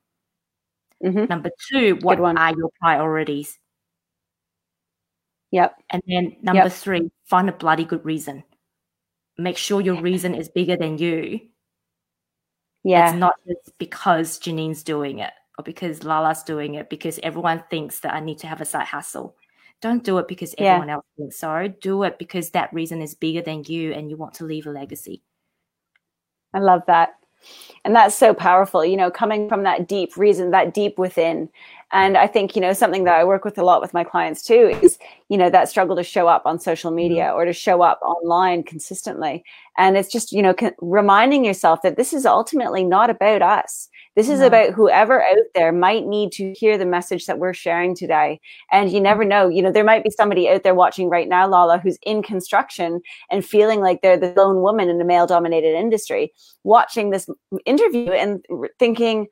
Mhm. 1.04 1.28
Number 1.28 1.50
two, 1.70 1.96
what 2.02 2.18
are 2.20 2.54
your 2.56 2.70
priorities? 2.80 3.58
Yep. 5.52 5.80
And 5.90 6.02
then 6.06 6.36
number 6.42 6.68
three, 6.68 7.10
find 7.24 7.48
a 7.48 7.52
bloody 7.52 7.84
good 7.84 8.04
reason. 8.04 8.42
Make 9.38 9.56
sure 9.56 9.80
your 9.80 10.00
reason 10.00 10.34
is 10.34 10.48
bigger 10.48 10.76
than 10.76 10.98
you. 10.98 11.40
Yeah. 12.84 13.10
It's 13.10 13.18
not 13.18 13.34
just 13.46 13.76
because 13.78 14.38
Jenine's 14.38 14.82
doing 14.82 15.20
it 15.20 15.32
or 15.56 15.64
because 15.64 16.04
Lala's 16.04 16.42
doing 16.42 16.74
it, 16.74 16.90
because 16.90 17.20
everyone 17.22 17.62
thinks 17.70 18.00
that 18.00 18.14
I 18.14 18.20
need 18.20 18.38
to 18.38 18.46
have 18.46 18.60
a 18.60 18.64
side 18.64 18.86
hustle. 18.86 19.36
Don't 19.80 20.02
do 20.02 20.18
it 20.18 20.26
because 20.26 20.54
Yeah. 20.58 20.74
everyone 20.74 20.90
else 20.90 21.06
thinks 21.16 21.38
so. 21.38 21.68
Do 21.80 22.02
it 22.02 22.18
because 22.18 22.50
that 22.50 22.72
reason 22.72 23.00
is 23.00 23.14
bigger 23.14 23.42
than 23.42 23.64
you 23.64 23.92
and 23.92 24.10
you 24.10 24.16
want 24.16 24.34
to 24.34 24.44
leave 24.44 24.66
a 24.66 24.70
legacy. 24.70 25.22
I 26.52 26.58
love 26.58 26.82
that. 26.86 27.14
And 27.84 27.94
that's 27.94 28.16
so 28.16 28.34
powerful, 28.34 28.84
you 28.84 28.96
know, 28.96 29.10
coming 29.10 29.48
from 29.48 29.62
that 29.62 29.86
deep 29.86 30.16
reason, 30.16 30.50
that 30.50 30.74
deep 30.74 30.98
within. 30.98 31.48
And 31.90 32.18
I 32.18 32.26
think, 32.26 32.54
you 32.54 32.60
know, 32.60 32.74
something 32.74 33.04
that 33.04 33.14
I 33.14 33.24
work 33.24 33.44
with 33.44 33.56
a 33.56 33.64
lot 33.64 33.80
with 33.80 33.94
my 33.94 34.04
clients 34.04 34.42
too 34.42 34.78
is, 34.82 34.98
you 35.30 35.38
know, 35.38 35.48
that 35.48 35.70
struggle 35.70 35.96
to 35.96 36.02
show 36.02 36.28
up 36.28 36.42
on 36.44 36.58
social 36.58 36.90
mm-hmm. 36.90 36.96
media 36.96 37.32
or 37.34 37.46
to 37.46 37.52
show 37.52 37.80
up 37.80 37.98
online 38.02 38.62
consistently. 38.62 39.42
And 39.78 39.96
it's 39.96 40.10
just, 40.10 40.30
you 40.30 40.42
know, 40.42 40.54
reminding 40.80 41.44
yourself 41.46 41.80
that 41.82 41.96
this 41.96 42.12
is 42.12 42.26
ultimately 42.26 42.84
not 42.84 43.08
about 43.08 43.40
us. 43.40 43.88
This 44.16 44.28
is 44.28 44.40
about 44.40 44.72
whoever 44.72 45.22
out 45.22 45.36
there 45.54 45.70
might 45.70 46.04
need 46.04 46.32
to 46.32 46.52
hear 46.52 46.76
the 46.76 46.84
message 46.84 47.26
that 47.26 47.38
we're 47.38 47.54
sharing 47.54 47.94
today. 47.94 48.40
And 48.72 48.90
you 48.90 49.00
never 49.00 49.24
know, 49.24 49.48
you 49.48 49.62
know, 49.62 49.70
there 49.70 49.84
might 49.84 50.02
be 50.02 50.10
somebody 50.10 50.48
out 50.48 50.64
there 50.64 50.74
watching 50.74 51.08
right 51.08 51.28
now, 51.28 51.46
Lala, 51.46 51.78
who's 51.78 51.98
in 52.02 52.22
construction 52.22 53.00
and 53.30 53.44
feeling 53.44 53.80
like 53.80 54.02
they're 54.02 54.18
the 54.18 54.34
lone 54.36 54.60
woman 54.60 54.88
in 54.88 55.00
a 55.00 55.04
male 55.04 55.28
dominated 55.28 55.78
industry, 55.78 56.32
watching 56.64 57.10
this 57.10 57.28
interview 57.64 58.10
and 58.10 58.44
thinking, 58.80 59.28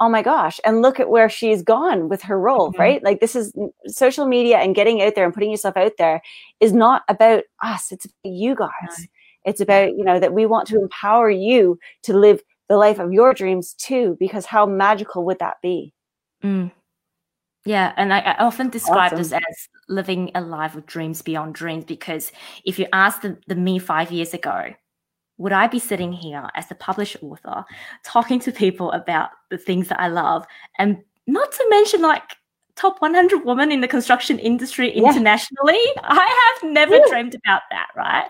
oh 0.00 0.08
my 0.08 0.22
gosh, 0.22 0.60
and 0.64 0.82
look 0.82 0.98
at 1.00 1.08
where 1.10 1.28
she's 1.28 1.62
gone 1.62 2.08
with 2.08 2.22
her 2.22 2.38
role, 2.38 2.72
Mhm. 2.72 2.78
right? 2.78 3.02
Like 3.04 3.20
this 3.20 3.36
is 3.36 3.52
social 3.86 4.26
media 4.26 4.58
and 4.58 4.74
getting 4.74 5.00
out 5.02 5.14
there 5.14 5.24
and 5.24 5.32
putting 5.34 5.50
yourself 5.50 5.76
out 5.76 5.92
there 5.98 6.20
is 6.60 6.72
not 6.72 7.02
about 7.08 7.44
us, 7.62 7.92
it's 7.92 8.04
about 8.06 8.32
you 8.34 8.54
guys. 8.54 9.08
It's 9.44 9.60
about, 9.60 9.90
you 9.96 10.04
know, 10.04 10.18
that 10.18 10.32
we 10.34 10.46
want 10.46 10.66
to 10.68 10.80
empower 10.80 11.30
you 11.30 11.78
to 12.04 12.16
live 12.16 12.42
the 12.68 12.76
life 12.78 12.98
of 12.98 13.12
your 13.12 13.34
dreams 13.34 13.74
too, 13.74 14.16
because 14.18 14.46
how 14.46 14.64
magical 14.66 15.24
would 15.26 15.38
that 15.38 15.58
be? 15.62 15.92
Mm. 16.42 16.72
Yeah, 17.66 17.92
and 17.96 18.12
I, 18.12 18.18
I 18.20 18.44
often 18.44 18.68
describe 18.70 19.12
Awesome. 19.12 19.18
this 19.18 19.32
as 19.32 19.68
living 19.88 20.30
a 20.34 20.40
life 20.40 20.74
of 20.76 20.86
dreams 20.86 21.22
beyond 21.22 21.54
dreams 21.54 21.84
because 21.84 22.32
if 22.64 22.78
you 22.78 22.86
ask 22.92 23.22
the, 23.22 23.38
the 23.46 23.54
me 23.54 23.78
five 23.78 24.10
years 24.10 24.34
ago, 24.34 24.74
would 25.38 25.52
I 25.52 25.66
be 25.66 25.78
sitting 25.78 26.12
here 26.12 26.48
as 26.54 26.70
a 26.70 26.74
published 26.74 27.16
author 27.22 27.64
talking 28.04 28.38
to 28.40 28.52
people 28.52 28.92
about 28.92 29.30
the 29.50 29.58
things 29.58 29.88
that 29.88 30.00
I 30.00 30.08
love 30.08 30.46
and 30.78 30.98
not 31.26 31.50
to 31.52 31.66
mention 31.70 32.02
like 32.02 32.22
top 32.76 33.00
100 33.00 33.44
women 33.44 33.72
in 33.72 33.80
the 33.80 33.88
construction 33.88 34.38
industry 34.38 34.92
Yeah. 34.96 35.08
internationally? 35.08 35.80
I 36.02 36.58
have 36.62 36.70
never 36.70 36.96
Yeah. 36.96 37.04
dreamed 37.08 37.34
about 37.34 37.62
that, 37.70 37.88
right? 37.96 38.26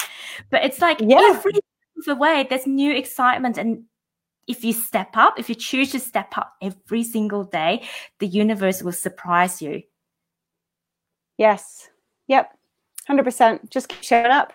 But 0.51 0.65
it's 0.65 0.81
like 0.81 0.99
Yeah. 1.01 1.21
every 1.21 1.53
step 1.53 1.65
of 1.99 2.05
the 2.07 2.17
way, 2.17 2.47
there's 2.49 2.67
new 2.67 2.93
excitement 2.93 3.59
and 3.59 3.85
if 4.47 4.63
you 4.63 4.73
step 4.75 5.17
up, 5.17 5.39
if 5.39 5.49
you 5.49 5.55
choose 5.55 5.93
to 5.93 5.99
step 5.99 6.37
up 6.37 6.55
every 6.61 7.03
single 7.03 7.45
day, 7.45 7.83
the 8.19 8.27
universe 8.27 8.83
will 8.83 8.93
surprise 8.93 9.63
you. 9.63 9.83
Yes. 11.39 11.89
Yep. 12.29 12.57
100%. 13.09 13.71
Just 13.71 13.89
keep 13.89 14.03
showing 14.03 14.31
up. 14.31 14.53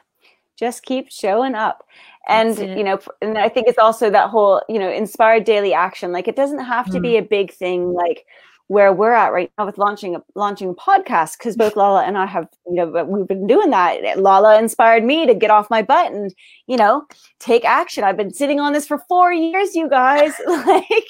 Just 0.56 0.84
keep 0.84 1.10
showing 1.10 1.56
up. 1.56 1.88
And, 2.28 2.58
you 2.58 2.84
know, 2.84 3.00
and 3.22 3.38
I 3.38 3.50
think 3.50 3.68
it's 3.68 3.80
also 3.80 4.10
that 4.12 4.30
whole, 4.30 4.62
you 4.70 4.78
know, 4.78 4.90
inspired 4.92 5.46
daily 5.46 5.74
action. 5.74 6.12
Like 6.12 6.28
it 6.28 6.36
doesn't 6.36 6.60
have 6.60 6.90
to 6.92 7.00
be 7.00 7.14
Mm. 7.14 7.20
a 7.20 7.22
big 7.24 7.52
thing 7.52 7.94
like 7.94 8.26
where 8.68 8.94
we're 8.94 9.14
at 9.14 9.34
right 9.34 9.52
now 9.58 9.66
with 9.66 9.80
launching 9.80 10.16
a 10.16 10.22
launching 10.36 10.70
a 10.70 10.74
podcast 10.76 11.40
because 11.40 11.56
both 11.56 11.76
Lala 11.76 12.04
and 12.04 12.20
I 12.20 12.28
have, 12.28 12.48
you 12.68 12.76
know, 12.76 12.86
but 12.86 13.08
we've 13.08 13.28
been 13.28 13.48
doing 13.48 13.72
that. 13.72 14.20
Lala 14.20 14.60
inspired 14.60 15.04
me 15.04 15.26
to 15.26 15.34
get 15.34 15.50
off 15.50 15.72
my 15.72 15.82
butt 15.82 16.12
and, 16.12 16.32
you 16.68 16.78
know, 16.78 17.04
take 17.40 17.66
action. 17.66 18.04
I've 18.04 18.18
been 18.18 18.32
sitting 18.34 18.60
on 18.60 18.74
this 18.74 18.86
for 18.86 19.00
four 19.10 19.34
years, 19.34 19.74
you 19.74 19.90
guys. 19.90 20.34
like, 20.68 21.08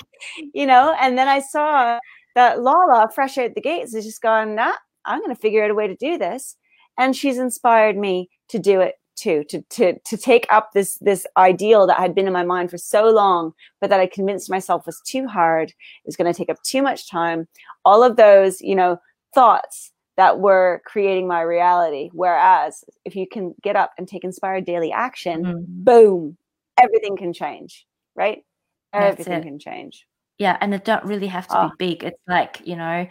you 0.54 0.66
know, 0.66 0.96
and 1.02 1.18
then 1.18 1.28
I 1.28 1.40
saw 1.42 2.00
that 2.36 2.62
Lala 2.62 3.10
fresh 3.14 3.38
out 3.38 3.56
the 3.56 3.62
gates 3.62 3.94
has 3.94 4.06
just 4.06 4.22
gone, 4.22 4.56
nah, 4.56 4.74
I'm 5.04 5.20
going 5.20 5.36
to 5.36 5.42
figure 5.42 5.62
out 5.66 5.72
a 5.72 5.76
way 5.76 5.88
to 5.88 5.96
do 5.98 6.18
this. 6.18 6.56
And 6.98 7.14
she's 7.14 7.38
inspired 7.40 7.98
me 7.98 8.30
to 8.50 8.60
do 8.60 8.80
it 8.80 8.96
too, 9.20 9.44
to, 9.50 9.62
to, 9.70 10.00
to 10.00 10.18
take 10.18 10.46
up 10.50 10.72
this, 10.74 10.98
this 11.00 11.26
ideal 11.38 11.86
that 11.88 11.98
had 12.00 12.16
been 12.16 12.28
in 12.28 12.34
my 12.34 12.44
mind 12.44 12.70
for 12.72 12.78
so 12.78 13.10
long, 13.10 13.54
but 13.82 13.90
that 13.90 14.00
I 14.00 14.08
convinced 14.08 14.50
myself 14.50 14.86
was 14.86 15.02
too 15.02 15.28
hard. 15.28 15.70
It 15.70 15.76
was 16.06 16.16
going 16.16 16.32
to 16.32 16.38
take 16.38 16.50
up 16.50 16.62
too 16.64 16.82
much 16.82 17.10
time. 17.10 17.48
All 17.86 18.04
of 18.04 18.16
those, 18.16 18.62
you 18.62 18.76
know, 18.76 19.00
thoughts 19.36 19.92
that 20.18 20.40
were 20.40 20.82
creating 20.86 21.28
my 21.28 21.42
reality. 21.42 22.10
Whereas 22.14 22.84
if 23.06 23.16
you 23.16 23.26
can 23.28 23.54
get 23.62 23.76
up 23.76 23.92
and 23.98 24.08
take 24.08 24.24
inspired 24.24 24.66
daily 24.66 24.92
action, 24.92 25.44
Mm. 25.46 25.66
boom, 25.68 26.38
everything 26.78 27.16
can 27.18 27.32
change, 27.34 27.86
right? 28.16 28.44
That's 28.92 29.14
Everything 29.20 29.34
it. 29.34 29.44
can 29.44 29.60
change. 29.60 30.06
Yeah, 30.40 30.58
and 30.62 30.74
it 30.74 30.84
don't 30.86 31.04
really 31.06 31.28
have 31.28 31.48
to 31.50 31.58
Ah. 31.58 31.68
be 31.78 31.90
big. 31.90 32.04
It's 32.06 32.20
like, 32.28 32.62
you 32.66 32.76
know, 32.76 33.08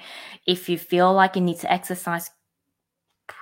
if 0.46 0.68
you 0.68 0.76
feel 0.78 1.12
like 1.12 1.36
you 1.36 1.42
need 1.42 1.58
to 1.60 1.70
exercise, 1.72 2.30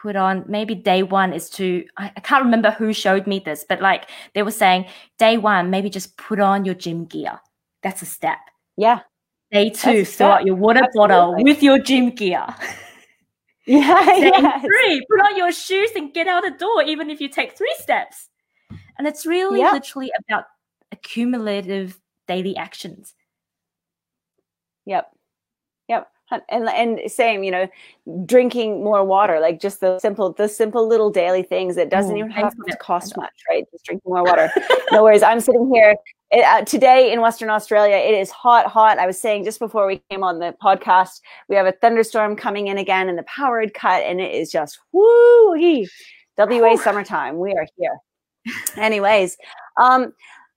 put 0.02 0.16
on 0.16 0.44
maybe 0.48 0.74
day 0.74 1.02
one 1.02 1.32
is 1.32 1.48
to 1.50 1.84
I, 1.96 2.12
I 2.16 2.20
can't 2.20 2.44
remember 2.44 2.70
who 2.70 2.92
showed 2.92 3.26
me 3.26 3.38
this, 3.38 3.64
but 3.68 3.80
like 3.80 4.10
they 4.34 4.42
were 4.42 4.50
saying 4.50 4.86
day 5.18 5.38
one, 5.38 5.70
maybe 5.70 5.88
just 5.90 6.16
put 6.16 6.40
on 6.40 6.64
your 6.64 6.74
gym 6.74 7.04
gear. 7.06 7.40
That's 7.82 8.02
a 8.02 8.06
step. 8.06 8.38
Yeah. 8.76 9.00
Day 9.52 9.70
two, 9.70 10.04
fill 10.04 10.28
out 10.28 10.44
your 10.44 10.56
water 10.56 10.82
bottle 10.94 11.34
with 11.42 11.62
your 11.62 11.78
gym 11.78 12.10
gear. 12.10 12.46
Yeah. 13.68 14.04
Day 14.06 14.18
yes. 14.32 14.64
three, 14.64 15.04
put 15.10 15.20
on 15.26 15.36
your 15.36 15.50
shoes 15.50 15.90
and 15.96 16.14
get 16.14 16.28
out 16.28 16.44
the 16.44 16.52
door, 16.52 16.84
even 16.84 17.10
if 17.10 17.20
you 17.20 17.28
take 17.28 17.56
three 17.58 17.74
steps. 17.78 18.28
And 18.96 19.08
it's 19.08 19.26
really 19.26 19.58
Yeah. 19.58 19.72
literally 19.72 20.12
about 20.28 20.44
accumulative 20.92 22.00
daily 22.28 22.56
actions. 22.56 23.12
Yep. 24.84 25.10
Yep. 25.88 26.08
And 26.30 26.68
and 26.68 27.10
same, 27.10 27.44
you 27.44 27.50
know, 27.50 27.68
drinking 28.24 28.82
more 28.82 29.04
water, 29.04 29.38
like 29.38 29.60
just 29.60 29.80
the 29.80 29.98
simple, 30.00 30.32
the 30.32 30.48
simple 30.48 30.88
little 30.88 31.10
daily 31.10 31.42
things 31.42 31.76
that 31.76 31.88
doesn't 31.88 32.16
Mm, 32.16 32.18
even 32.18 32.30
have 32.32 32.52
to 32.68 32.76
cost 32.78 33.16
much, 33.16 33.32
right? 33.48 33.64
Just 33.70 33.84
drinking 33.84 34.10
more 34.12 34.24
water. 34.24 34.50
no 34.90 35.04
worries. 35.04 35.22
I'm 35.22 35.40
sitting 35.40 35.70
here 35.72 35.94
it, 36.32 36.44
uh, 36.44 36.64
today 36.64 37.12
in 37.12 37.20
Western 37.20 37.48
Australia. 37.50 37.96
It 37.96 38.14
is 38.14 38.30
hot, 38.30 38.66
hot. 38.66 38.98
I 38.98 39.06
was 39.06 39.20
saying 39.20 39.44
just 39.44 39.60
before 39.60 39.86
we 39.86 40.02
came 40.10 40.24
on 40.24 40.40
the 40.40 40.54
podcast, 40.60 41.20
we 41.48 41.54
have 41.54 41.66
a 41.66 41.72
thunderstorm 41.72 42.34
coming 42.34 42.66
in 42.66 42.78
again, 42.78 43.08
and 43.08 43.16
the 43.16 43.22
power 43.24 43.60
had 43.60 43.74
cut, 43.74 44.02
and 44.02 44.20
it 44.20 44.34
is 44.34 44.50
just 44.50 44.80
woo 44.92 45.86
WA 46.36 46.76
summertime. 46.76 47.38
We 47.38 47.52
are 47.52 47.66
here. 47.78 47.96
Anyways, 48.76 49.36
um, 49.80 50.12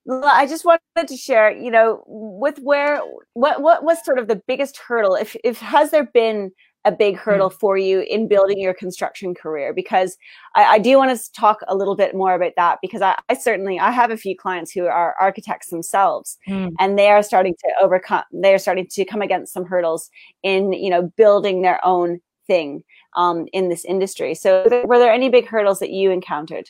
I 0.10 0.48
just 0.48 0.66
wanted 0.66 1.08
to 1.08 1.18
share, 1.18 1.52
you 1.52 1.72
know, 1.72 2.04
with 2.08 2.58
where 2.60 3.02
what 3.34 3.62
what 3.62 3.84
was 3.84 4.04
sort 4.04 4.20
of 4.20 4.28
the 4.28 4.42
biggest 4.48 4.78
hurdle, 4.78 5.16
if 5.16 5.36
if 5.44 5.60
has 5.60 5.92
there 5.92 6.06
been 6.06 6.52
a 6.86 6.92
big 6.92 7.18
hurdle 7.18 7.50
for 7.50 7.78
you 7.78 8.00
in 8.02 8.28
building 8.28 8.58
your 8.58 8.74
construction 8.74 9.36
career? 9.36 9.74
Because 9.74 10.18
I, 10.56 10.64
I 10.64 10.80
do 10.80 10.98
want 10.98 11.16
to 11.16 11.32
talk 11.34 11.60
a 11.68 11.76
little 11.76 11.96
bit 11.96 12.16
more 12.16 12.34
about 12.34 12.54
that 12.56 12.80
because 12.82 13.02
I, 13.02 13.18
I 13.28 13.34
certainly 13.34 13.80
I 13.80 13.92
have 13.92 14.12
a 14.12 14.18
few 14.18 14.36
clients 14.36 14.72
who 14.72 14.86
are 14.86 15.16
architects 15.20 15.70
themselves 15.70 16.38
Mm. 16.48 16.72
and 16.80 16.98
they 16.98 17.10
are 17.10 17.22
starting 17.22 17.54
to 17.54 17.74
overcome 17.82 18.24
they 18.34 18.54
are 18.54 18.58
starting 18.58 18.88
to 18.92 19.06
come 19.06 19.22
against 19.22 19.54
some 19.54 19.66
hurdles 19.66 20.10
in 20.42 20.74
you 20.74 20.90
know 20.90 21.12
building 21.18 21.62
their 21.62 21.86
own 21.86 22.20
thing 22.48 22.84
um, 23.16 23.48
in 23.54 23.70
this 23.70 23.86
industry. 23.86 24.34
So 24.34 24.84
were 24.86 25.00
there 25.00 25.14
any 25.14 25.30
big 25.30 25.48
hurdles 25.48 25.80
that 25.80 25.92
you 25.92 26.12
encountered 26.12 26.70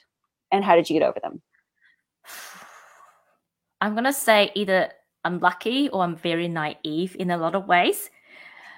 and 0.52 0.64
how 0.64 0.76
did 0.76 0.90
you 0.90 1.00
get 1.00 1.08
over 1.08 1.20
them? 1.22 1.42
I'm 3.82 3.96
gonna 3.96 4.14
say 4.14 4.52
either 4.56 4.92
I'm 5.24 5.40
lucky 5.40 5.90
or 5.90 6.04
I'm 6.04 6.16
very 6.16 6.48
naive 6.48 7.16
in 7.20 7.32
a 7.32 7.38
lot 7.38 7.56
of 7.56 7.68
ways. 7.68 8.10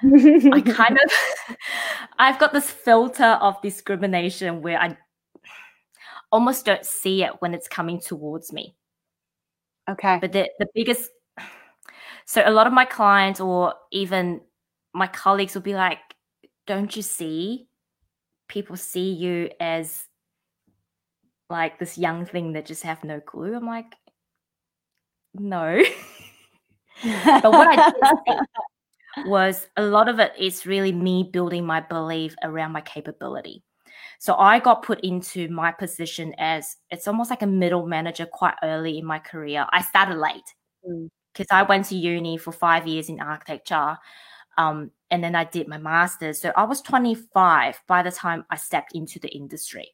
I 0.04 0.62
kind 0.66 0.98
of 0.98 1.56
I've 2.20 2.40
got 2.40 2.54
this 2.54 2.70
filter 2.70 3.38
of 3.42 3.62
discrimination 3.62 4.62
where 4.62 4.80
I 4.80 4.98
almost 6.32 6.66
don't 6.66 6.86
see 6.86 7.24
it 7.24 7.34
when 7.40 7.54
it's 7.54 7.68
coming 7.68 8.00
towards 8.00 8.54
me. 8.54 8.76
okay. 9.90 10.18
But 10.22 10.32
the, 10.32 10.50
the 10.60 10.68
biggest 10.74 11.10
so 12.26 12.42
a 12.46 12.52
lot 12.52 12.68
of 12.68 12.74
my 12.74 12.86
clients 12.86 13.40
or 13.40 13.74
even 13.92 14.42
my 14.94 15.08
colleagues 15.08 15.54
will 15.56 15.62
be 15.62 15.76
like, 15.76 16.00
Don't 16.68 16.96
you 16.96 17.02
see? 17.02 17.68
People 18.48 18.78
see 18.78 19.12
you 19.14 19.50
as 19.60 20.08
like 21.50 21.80
this 21.80 21.98
young 21.98 22.26
thing 22.26 22.54
that 22.54 22.66
just 22.66 22.84
have 22.84 23.04
no 23.04 23.20
clue. 23.20 23.56
I'm 23.56 23.66
like, 23.66 23.96
no. 25.34 25.84
but 27.04 27.52
what 27.52 27.68
I 27.80 27.92
did 27.92 29.28
was 29.28 29.68
a 29.78 29.84
lot 29.84 30.08
of 30.08 30.20
it 30.20 30.34
is 30.40 30.66
really 30.66 30.92
me 30.92 31.30
building 31.32 31.66
my 31.66 31.82
belief 31.82 32.36
around 32.44 32.72
my 32.72 32.82
capability. 32.82 33.64
So 34.20 34.36
I 34.36 34.60
got 34.60 34.84
put 34.84 35.00
into 35.02 35.50
my 35.50 35.72
position 35.72 36.34
as 36.38 36.78
it's 36.92 37.08
almost 37.08 37.30
like 37.32 37.42
a 37.42 37.48
middle 37.48 37.88
manager 37.88 38.26
quite 38.26 38.54
early 38.64 39.00
in 39.00 39.06
my 39.06 39.20
career. 39.20 39.66
I 39.72 39.82
started 39.82 40.18
late 40.18 40.44
Mm. 40.88 41.10
because 41.34 41.48
I 41.52 41.64
went 41.64 41.86
to 41.88 41.96
uni 41.96 42.38
for 42.38 42.52
five 42.52 42.88
years 42.88 43.08
in 43.10 43.20
architecture. 43.20 43.98
Um, 44.58 44.92
and 45.12 45.24
then 45.24 45.36
I 45.36 45.44
did 45.46 45.68
my 45.68 45.78
master's. 45.78 46.42
So 46.42 46.52
I 46.58 46.64
was 46.64 46.82
25 46.82 47.82
by 47.88 48.04
the 48.04 48.12
time 48.12 48.46
I 48.50 48.58
stepped 48.58 48.94
into 48.96 49.20
the 49.20 49.30
industry. 49.30 49.92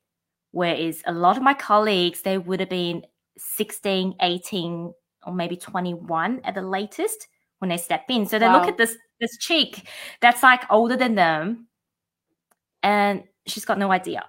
Whereas 0.52 1.02
a 1.06 1.13
lot 1.13 1.38
of 1.38 1.43
my 1.43 1.54
colleagues, 1.54 2.21
they 2.21 2.38
would 2.38 2.60
have 2.62 2.69
been 2.69 3.04
16, 3.38 4.15
18, 4.21 4.93
or 5.28 5.34
maybe 5.34 5.58
21 5.58 6.42
at 6.44 6.56
the 6.56 6.62
latest 6.63 7.28
when 7.60 7.70
they 7.70 7.78
step 7.78 8.06
in. 8.10 8.26
So 8.26 8.40
they 8.40 8.48
look 8.50 8.68
at 8.68 8.78
this 8.78 8.98
this 9.20 9.38
chick 9.40 9.88
that's 10.22 10.42
like 10.44 10.63
older 10.72 10.96
than 10.96 11.16
them, 11.16 11.68
and 12.84 13.24
she's 13.46 13.66
got 13.66 13.78
no 13.78 13.92
idea. 13.92 14.24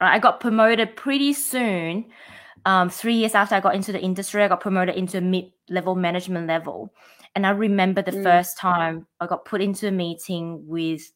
Right? 0.00 0.14
I 0.14 0.18
got 0.18 0.40
promoted 0.40 0.96
pretty 0.96 1.32
soon. 1.32 2.06
Um, 2.66 2.90
three 2.90 3.14
years 3.14 3.34
after 3.34 3.54
I 3.54 3.60
got 3.60 3.74
into 3.74 3.92
the 3.92 4.00
industry, 4.00 4.42
I 4.42 4.48
got 4.48 4.60
promoted 4.60 4.94
into 4.94 5.18
a 5.18 5.22
mid-level 5.22 5.94
management 5.94 6.46
level. 6.46 6.92
And 7.34 7.46
I 7.46 7.50
remember 7.50 8.02
the 8.02 8.12
Mm. 8.12 8.22
first 8.22 8.58
time 8.58 9.06
I 9.20 9.26
got 9.26 9.44
put 9.46 9.62
into 9.62 9.88
a 9.88 9.90
meeting 9.90 10.66
with 10.66 11.10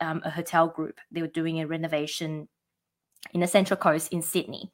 um, 0.00 0.22
a 0.24 0.30
hotel 0.30 0.68
group. 0.68 1.00
They 1.10 1.22
were 1.22 1.28
doing 1.28 1.60
a 1.60 1.66
renovation 1.66 2.48
in 3.32 3.40
the 3.40 3.46
Central 3.48 3.76
Coast 3.76 4.12
in 4.12 4.22
Sydney. 4.22 4.70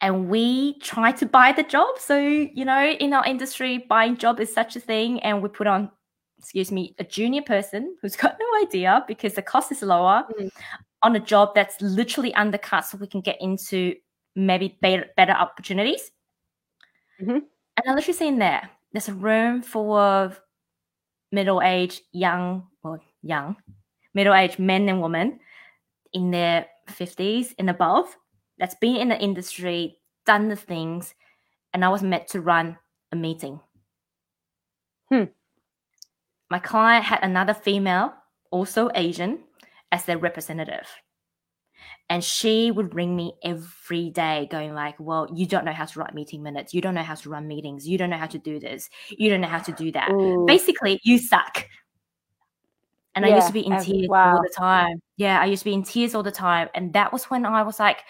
And 0.00 0.28
we 0.28 0.78
try 0.80 1.12
to 1.12 1.26
buy 1.26 1.52
the 1.52 1.62
job. 1.62 1.98
So, 1.98 2.18
you 2.18 2.64
know, 2.64 2.84
in 2.86 3.12
our 3.14 3.24
industry, 3.24 3.78
buying 3.88 4.16
job 4.16 4.40
is 4.40 4.52
such 4.52 4.76
a 4.76 4.80
thing. 4.80 5.20
And 5.20 5.42
we 5.42 5.48
put 5.48 5.66
on, 5.66 5.90
excuse 6.38 6.70
me, 6.70 6.94
a 6.98 7.04
junior 7.04 7.42
person 7.42 7.96
who's 8.02 8.14
got 8.16 8.36
no 8.38 8.66
idea 8.66 9.04
because 9.08 9.34
the 9.34 9.42
cost 9.42 9.72
is 9.72 9.82
lower 9.82 10.24
Mm. 10.38 10.50
on 11.02 11.16
a 11.16 11.20
job 11.20 11.54
that's 11.54 11.80
literally 11.80 12.34
undercut 12.34 12.84
so 12.84 12.98
we 12.98 13.06
can 13.06 13.20
get 13.22 13.40
into 13.40 13.94
maybe 14.34 14.78
better, 14.82 15.06
better 15.16 15.32
opportunities. 15.32 16.10
Mhm. 17.20 17.42
And 17.76 17.88
I 17.90 17.94
literally 17.94 18.12
seen 18.12 18.38
there, 18.38 18.68
there's 18.92 19.08
a 19.08 19.14
room 19.14 19.62
full 19.62 19.94
of 19.94 20.40
middle-aged, 21.32 22.02
young, 22.12 22.68
or 22.82 23.00
young, 23.22 23.56
middle-aged 24.14 24.58
men 24.58 24.88
and 24.88 25.00
women 25.00 25.40
in 26.12 26.30
their 26.30 26.66
50s 26.88 27.54
and 27.58 27.70
above 27.70 28.14
that's 28.58 28.74
been 28.76 28.96
in 28.96 29.08
the 29.08 29.18
industry, 29.18 29.98
done 30.24 30.48
the 30.48 30.56
things, 30.56 31.14
and 31.72 31.84
I 31.84 31.88
was 31.88 32.02
meant 32.02 32.28
to 32.28 32.40
run 32.40 32.78
a 33.12 33.16
meeting. 33.16 33.60
Hmm. 35.08 35.24
my 36.50 36.58
client 36.58 37.04
had 37.04 37.20
another 37.22 37.54
female, 37.54 38.12
also 38.50 38.90
Asian, 38.94 39.38
as 39.92 40.04
their 40.04 40.18
representative. 40.18 40.88
And 42.08 42.22
she 42.22 42.70
would 42.70 42.94
ring 42.94 43.14
me 43.14 43.34
every 43.42 44.10
day 44.10 44.48
going 44.50 44.74
like, 44.74 44.98
well, 44.98 45.28
you 45.34 45.46
don't 45.46 45.64
know 45.64 45.72
how 45.72 45.84
to 45.84 45.98
write 45.98 46.14
meeting 46.14 46.42
minutes. 46.42 46.72
You 46.72 46.80
don't 46.80 46.94
know 46.94 47.02
how 47.02 47.14
to 47.14 47.28
run 47.28 47.48
meetings. 47.48 47.86
You 47.86 47.98
don't 47.98 48.10
know 48.10 48.16
how 48.16 48.26
to 48.26 48.38
do 48.38 48.60
this. 48.60 48.88
You 49.10 49.28
don't 49.28 49.40
know 49.40 49.48
how 49.48 49.58
to 49.58 49.72
do 49.72 49.92
that. 49.92 50.10
Ooh. 50.10 50.44
Basically, 50.46 51.00
you 51.02 51.18
suck. 51.18 51.66
And 53.14 53.24
yeah, 53.24 53.32
I 53.32 53.34
used 53.36 53.46
to 53.48 53.52
be 53.52 53.66
in 53.66 53.80
tears 53.80 54.08
wow. 54.08 54.36
all 54.36 54.42
the 54.42 54.54
time. 54.56 55.00
Yeah, 55.16 55.40
I 55.40 55.46
used 55.46 55.62
to 55.62 55.70
be 55.70 55.74
in 55.74 55.82
tears 55.82 56.14
all 56.14 56.22
the 56.22 56.30
time. 56.30 56.68
And 56.74 56.92
that 56.92 57.12
was 57.12 57.24
when 57.24 57.44
I 57.44 57.62
was 57.62 57.80
like, 57.80 58.00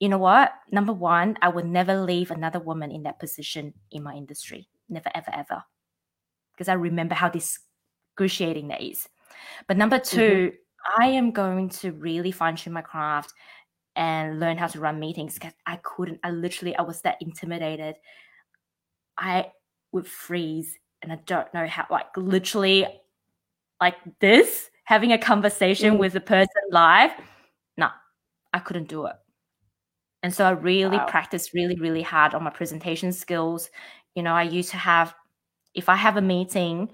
you 0.00 0.08
know 0.08 0.18
what? 0.18 0.52
Number 0.72 0.92
one, 0.92 1.36
I 1.42 1.48
would 1.48 1.66
never 1.66 2.00
leave 2.00 2.30
another 2.30 2.58
woman 2.58 2.90
in 2.90 3.04
that 3.04 3.20
position 3.20 3.74
in 3.92 4.02
my 4.02 4.14
industry. 4.14 4.68
Never, 4.88 5.10
ever, 5.14 5.30
ever. 5.32 5.62
Because 6.52 6.68
I 6.68 6.72
remember 6.72 7.14
how 7.14 7.30
excruciating 7.30 8.68
that 8.68 8.82
is. 8.82 9.08
But 9.68 9.76
number 9.76 9.98
2 9.98 10.20
mm-hmm 10.20 10.56
I 10.98 11.06
am 11.08 11.30
going 11.30 11.68
to 11.80 11.92
really 11.92 12.30
fine 12.30 12.56
tune 12.56 12.72
my 12.72 12.82
craft 12.82 13.34
and 13.96 14.40
learn 14.40 14.56
how 14.56 14.66
to 14.68 14.80
run 14.80 14.98
meetings 14.98 15.34
because 15.34 15.52
I 15.66 15.76
couldn't. 15.82 16.20
I 16.24 16.30
literally, 16.30 16.76
I 16.76 16.82
was 16.82 17.02
that 17.02 17.18
intimidated. 17.20 17.96
I 19.18 19.52
would 19.92 20.06
freeze 20.06 20.78
and 21.02 21.12
I 21.12 21.16
don't 21.26 21.52
know 21.52 21.66
how, 21.66 21.86
like, 21.90 22.16
literally, 22.16 22.86
like 23.80 23.96
this, 24.20 24.70
having 24.84 25.12
a 25.12 25.18
conversation 25.18 25.94
mm. 25.94 25.98
with 25.98 26.14
a 26.14 26.20
person 26.20 26.48
live. 26.70 27.10
No, 27.76 27.86
nah, 27.86 27.92
I 28.52 28.58
couldn't 28.58 28.88
do 28.88 29.06
it. 29.06 29.16
And 30.22 30.34
so 30.34 30.44
I 30.44 30.50
really 30.50 30.98
wow. 30.98 31.06
practiced 31.06 31.54
really, 31.54 31.76
really 31.76 32.02
hard 32.02 32.34
on 32.34 32.42
my 32.42 32.50
presentation 32.50 33.12
skills. 33.12 33.70
You 34.14 34.22
know, 34.22 34.34
I 34.34 34.42
used 34.42 34.70
to 34.70 34.76
have, 34.76 35.14
if 35.74 35.88
I 35.88 35.96
have 35.96 36.16
a 36.16 36.22
meeting 36.22 36.90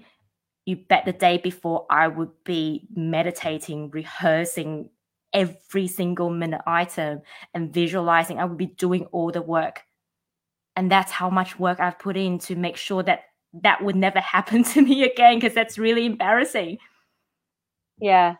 you 0.67 0.75
bet 0.75 1.05
the 1.05 1.13
day 1.13 1.37
before 1.37 1.85
I 1.89 2.09
would 2.09 2.43
be 2.43 2.85
meditating, 2.93 3.89
rehearsing 3.89 4.89
every 5.31 5.87
single 5.87 6.29
minute 6.29 6.59
item 6.67 7.21
and 7.53 7.73
visualizing. 7.73 8.37
I 8.37 8.43
would 8.43 8.57
be 8.57 8.65
doing 8.65 9.05
all 9.13 9.31
the 9.31 9.41
work. 9.41 9.83
And 10.75 10.91
that's 10.91 11.11
how 11.11 11.29
much 11.29 11.57
work 11.57 11.79
I've 11.79 11.97
put 11.97 12.17
in 12.17 12.37
to 12.39 12.55
make 12.55 12.75
sure 12.75 13.01
that 13.03 13.21
that 13.63 13.81
would 13.81 13.95
never 13.95 14.19
happen 14.35 14.63
to 14.65 14.81
me 14.81 15.05
again 15.05 15.39
because 15.39 15.53
that's 15.53 15.77
really 15.77 16.05
embarrassing. 16.05 16.79
Yeah. 18.01 18.35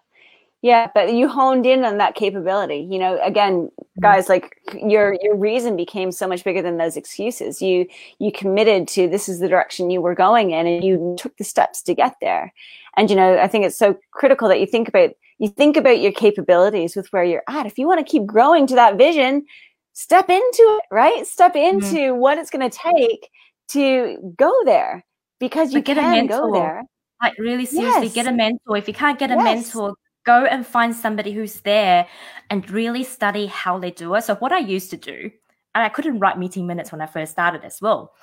Yeah, 0.64 0.88
but 0.94 1.14
you 1.14 1.28
honed 1.28 1.68
in 1.68 1.86
on 1.86 2.00
that 2.00 2.16
capability. 2.16 2.88
You 2.90 2.98
know, 2.98 3.20
again, 3.22 3.70
mm-hmm. 3.70 4.02
guys, 4.02 4.28
like 4.28 4.60
your 4.74 5.16
your 5.22 5.36
reason 5.36 5.76
became 5.76 6.12
so 6.12 6.28
much 6.28 6.44
bigger 6.44 6.62
than 6.62 6.78
those 6.78 6.98
excuses. 6.98 7.62
You 7.62 7.86
you 8.20 8.32
committed 8.32 8.88
to 8.90 9.08
this 9.08 9.30
is 9.30 9.40
the 9.40 9.48
direction 9.48 9.92
you 9.92 10.02
were 10.02 10.16
going 10.16 10.52
in, 10.52 10.66
and 10.66 10.84
you 10.84 11.16
took 11.20 11.38
the 11.38 11.44
steps 11.44 11.82
to 11.84 11.94
get 11.94 12.16
there. 12.22 12.54
And 12.96 13.10
you 13.10 13.16
know, 13.16 13.38
I 13.38 13.48
think 13.48 13.66
it's 13.66 13.78
so 13.78 13.98
critical 14.12 14.48
that 14.48 14.60
you 14.60 14.66
think 14.66 14.88
about 14.88 15.12
you 15.38 15.50
think 15.50 15.78
about 15.78 16.00
your 16.00 16.12
capabilities 16.12 16.96
with 16.96 17.08
where 17.14 17.24
you're 17.24 17.44
at. 17.48 17.68
If 17.68 17.78
you 17.78 17.88
want 17.88 18.06
to 18.06 18.12
keep 18.12 18.26
growing 18.26 18.66
to 18.68 18.76
that 18.76 18.98
vision, 18.98 19.46
step 19.94 20.30
into 20.30 20.64
it, 20.80 20.84
right? 20.92 21.26
Step 21.28 21.54
mm-hmm. 21.54 21.78
into 21.78 21.98
mm-hmm. 21.98 22.18
what 22.18 22.40
it's 22.40 22.50
going 22.50 22.68
to 22.68 22.76
take 22.76 23.30
to 23.70 24.34
go 24.38 24.54
there 24.66 25.06
because 25.40 25.74
you 25.74 25.84
can 25.84 26.26
go 26.26 26.52
there. 26.52 26.84
Like 27.22 27.38
really 27.40 27.66
seriously, 27.66 28.06
yes. 28.06 28.14
get 28.14 28.28
a 28.28 28.32
mentor. 28.32 28.78
If 28.78 28.88
you 28.88 28.94
can't 28.94 29.18
get 29.18 29.32
a 29.32 29.36
yes. 29.36 29.44
mentor, 29.44 29.96
go 30.28 30.46
and 30.46 30.68
find 30.68 30.94
somebody 30.94 31.32
who's 31.32 31.62
there 31.62 32.06
and 32.50 32.70
really 32.70 33.04
study 33.04 33.46
how 33.48 33.80
they 33.80 33.92
do 33.92 34.14
it. 34.14 34.24
So 34.26 34.36
what 34.36 34.52
I 34.52 34.60
used 34.60 34.92
to 34.92 34.98
do, 34.98 35.32
and 35.74 35.84
I 35.84 35.90
couldn't 35.90 36.20
write 36.20 36.38
meeting 36.38 36.68
minutes 36.68 36.92
when 36.92 37.02
I 37.02 37.08
first 37.08 37.32
started 37.32 37.64
as 37.64 37.80
well. 37.82 38.14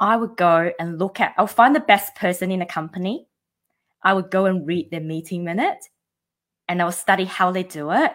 I 0.00 0.16
would 0.16 0.36
go 0.36 0.72
and 0.80 0.98
look 0.98 1.20
at, 1.20 1.32
I'll 1.38 1.46
find 1.46 1.74
the 1.74 1.80
best 1.80 2.16
person 2.16 2.50
in 2.50 2.60
a 2.60 2.66
company. 2.66 3.28
I 4.02 4.12
would 4.12 4.30
go 4.32 4.46
and 4.46 4.66
read 4.66 4.90
their 4.90 5.00
meeting 5.00 5.44
minute 5.44 5.78
and 6.68 6.82
I 6.82 6.86
would 6.86 6.94
study 6.94 7.24
how 7.24 7.52
they 7.52 7.62
do 7.62 7.92
it. 7.92 8.12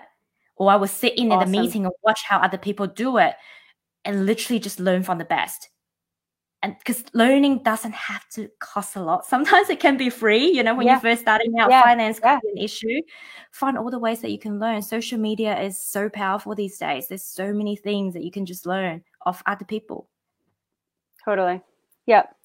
Or 0.57 0.69
I 0.69 0.75
would 0.75 0.89
sit 0.89 1.17
in 1.17 1.31
awesome. 1.31 1.49
the 1.51 1.61
meeting 1.61 1.85
and 1.85 1.93
watch 2.03 2.23
how 2.27 2.39
other 2.39 2.57
people 2.57 2.87
do 2.87 3.17
it 3.17 3.35
and 4.03 4.25
literally 4.25 4.59
just 4.59 4.81
learn 4.81 5.03
from 5.03 5.17
the 5.17 5.25
best 5.25 5.69
and 6.61 6.75
because 6.77 7.03
learning 7.13 7.63
doesn't 7.63 7.93
have 7.93 8.27
to 8.29 8.49
cost 8.59 8.95
a 8.95 9.01
lot. 9.01 9.25
Sometimes 9.25 9.69
it 9.69 9.79
can 9.79 9.97
be 9.97 10.09
free 10.09 10.47
you 10.51 10.63
know 10.63 10.75
when 10.75 10.85
yeah. 10.85 10.93
you're 10.93 11.01
first 11.01 11.21
starting 11.21 11.57
out 11.59 11.69
yeah. 11.69 11.83
finance 11.83 12.19
can 12.19 12.33
yeah. 12.33 12.39
be 12.41 12.59
an 12.59 12.63
issue. 12.63 13.01
Find 13.51 13.77
all 13.77 13.89
the 13.89 13.99
ways 13.99 14.21
that 14.21 14.31
you 14.31 14.39
can 14.39 14.59
learn. 14.59 14.81
Social 14.81 15.17
media 15.17 15.59
is 15.59 15.81
so 15.81 16.09
powerful 16.09 16.55
these 16.55 16.77
days. 16.77 17.07
There's 17.07 17.23
so 17.23 17.53
many 17.53 17.75
things 17.75 18.13
that 18.13 18.23
you 18.23 18.31
can 18.31 18.45
just 18.45 18.65
learn 18.65 19.03
off 19.25 19.41
other 19.45 19.65
people. 19.65 20.09
Totally. 21.23 21.61
Yep. 22.05 22.35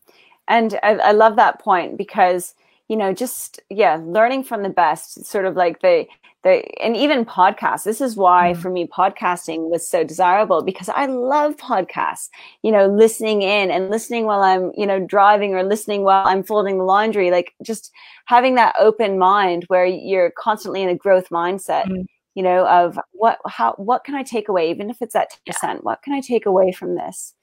And 0.48 0.78
I, 0.82 0.90
I 0.96 1.12
love 1.12 1.36
that 1.36 1.60
point 1.60 1.96
because 1.96 2.54
you 2.88 2.96
know 2.96 3.12
just 3.12 3.60
yeah 3.70 3.98
learning 4.02 4.44
from 4.44 4.62
the 4.62 4.68
best 4.68 5.24
sort 5.24 5.44
of 5.44 5.56
like 5.56 5.80
the 5.80 6.06
the 6.42 6.62
and 6.82 6.96
even 6.96 7.24
podcasts 7.24 7.84
this 7.84 8.00
is 8.00 8.16
why 8.16 8.52
mm. 8.54 8.60
for 8.60 8.70
me 8.70 8.86
podcasting 8.86 9.70
was 9.70 9.86
so 9.86 10.04
desirable 10.04 10.62
because 10.62 10.88
i 10.90 11.06
love 11.06 11.56
podcasts 11.56 12.28
you 12.62 12.70
know 12.70 12.86
listening 12.86 13.42
in 13.42 13.70
and 13.70 13.90
listening 13.90 14.26
while 14.26 14.42
i'm 14.42 14.70
you 14.76 14.86
know 14.86 15.00
driving 15.00 15.54
or 15.54 15.62
listening 15.62 16.04
while 16.04 16.26
i'm 16.26 16.42
folding 16.42 16.78
the 16.78 16.84
laundry 16.84 17.30
like 17.30 17.54
just 17.62 17.90
having 18.26 18.54
that 18.54 18.74
open 18.78 19.18
mind 19.18 19.64
where 19.68 19.86
you're 19.86 20.32
constantly 20.38 20.82
in 20.82 20.88
a 20.88 20.94
growth 20.94 21.30
mindset 21.30 21.86
mm. 21.86 22.04
you 22.34 22.42
know 22.42 22.66
of 22.68 22.98
what 23.12 23.38
how 23.46 23.72
what 23.78 24.04
can 24.04 24.14
i 24.14 24.22
take 24.22 24.48
away 24.48 24.70
even 24.70 24.90
if 24.90 25.00
it's 25.00 25.16
at 25.16 25.30
10% 25.48 25.54
yeah. 25.62 25.74
what 25.80 26.02
can 26.02 26.12
i 26.12 26.20
take 26.20 26.46
away 26.46 26.70
from 26.70 26.94
this 26.94 27.34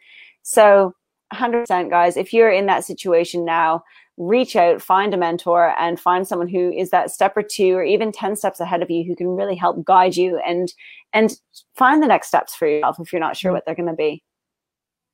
so 0.44 0.94
100% 1.34 1.90
guys 1.90 2.18
if 2.18 2.34
you're 2.34 2.52
in 2.52 2.66
that 2.66 2.84
situation 2.84 3.46
now 3.46 3.84
reach 4.22 4.56
out, 4.56 4.82
find 4.82 5.14
a 5.14 5.18
mentor, 5.18 5.76
and 5.80 6.00
find 6.00 6.28
someone 6.28 6.48
who 6.48 6.72
is 6.72 6.92
that 6.92 7.12
step 7.12 7.36
or 7.36 7.44
two 7.44 7.74
or 7.74 7.84
even 7.84 8.12
10 8.12 8.36
steps 8.36 8.60
ahead 8.60 8.82
of 8.82 8.90
you 8.90 9.04
who 9.04 9.16
can 9.16 9.28
really 9.28 9.56
help 9.56 9.84
guide 9.84 10.16
you 10.16 10.40
and 10.46 10.74
and 11.14 11.36
find 11.76 12.02
the 12.02 12.08
next 12.08 12.28
steps 12.28 12.56
for 12.56 12.68
yourself 12.68 12.98
if 13.00 13.12
you're 13.12 13.20
not 13.20 13.36
sure 13.36 13.52
mm. 13.52 13.56
what 13.56 13.66
they're 13.66 13.76
going 13.76 13.90
to 13.90 13.94
be. 13.94 14.24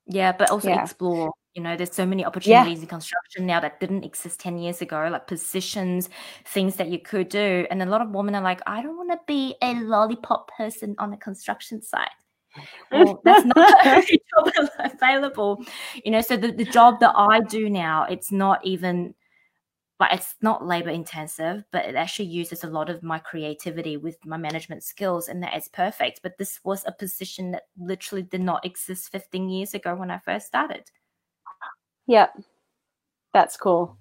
Yeah, 0.05 0.31
but 0.31 0.49
also 0.49 0.69
yeah. 0.69 0.83
explore. 0.83 1.31
You 1.53 1.63
know, 1.63 1.75
there's 1.75 1.93
so 1.93 2.05
many 2.05 2.23
opportunities 2.23 2.77
yeah. 2.77 2.83
in 2.83 2.87
construction 2.87 3.47
now 3.47 3.59
that 3.59 3.79
didn't 3.79 4.03
exist 4.03 4.39
10 4.39 4.59
years 4.59 4.81
ago, 4.81 5.09
like 5.11 5.25
positions, 5.25 6.07
things 6.45 6.75
that 6.75 6.89
you 6.89 6.99
could 6.99 7.29
do. 7.29 7.65
And 7.71 7.81
a 7.81 7.85
lot 7.85 8.01
of 8.01 8.11
women 8.11 8.35
are 8.35 8.43
like, 8.43 8.61
I 8.67 8.83
don't 8.83 8.95
want 8.95 9.11
to 9.11 9.19
be 9.25 9.55
a 9.63 9.73
lollipop 9.73 10.51
person 10.55 10.95
on 10.99 11.13
a 11.13 11.17
construction 11.17 11.81
site 11.81 12.09
well, 12.91 13.21
that's 13.25 13.45
not 13.45 13.85
every 13.85 14.21
job 14.55 14.69
available. 14.79 15.63
You 16.03 16.11
know, 16.11 16.21
so 16.21 16.37
the, 16.37 16.51
the 16.51 16.65
job 16.65 16.99
that 16.99 17.13
I 17.15 17.41
do 17.41 17.69
now, 17.69 18.03
it's 18.03 18.31
not 18.31 18.65
even 18.65 19.13
like 19.99 20.13
it's 20.13 20.35
not 20.41 20.65
labor 20.65 20.89
intensive, 20.89 21.63
but 21.71 21.85
it 21.85 21.95
actually 21.95 22.27
uses 22.27 22.63
a 22.63 22.69
lot 22.69 22.89
of 22.89 23.01
my 23.01 23.17
creativity 23.17 23.97
with 23.97 24.23
my 24.25 24.37
management 24.37 24.83
skills, 24.83 25.27
and 25.27 25.41
that 25.41 25.55
is 25.55 25.67
perfect. 25.69 26.21
But 26.21 26.37
this 26.37 26.59
was 26.63 26.83
a 26.85 26.91
position 26.91 27.51
that 27.51 27.63
literally 27.79 28.23
did 28.23 28.41
not 28.41 28.65
exist 28.65 29.11
15 29.11 29.49
years 29.49 29.73
ago 29.73 29.95
when 29.95 30.11
I 30.11 30.19
first 30.19 30.47
started. 30.47 30.83
Yep. 32.05 32.41
That's 33.33 33.57
cool. 33.57 33.97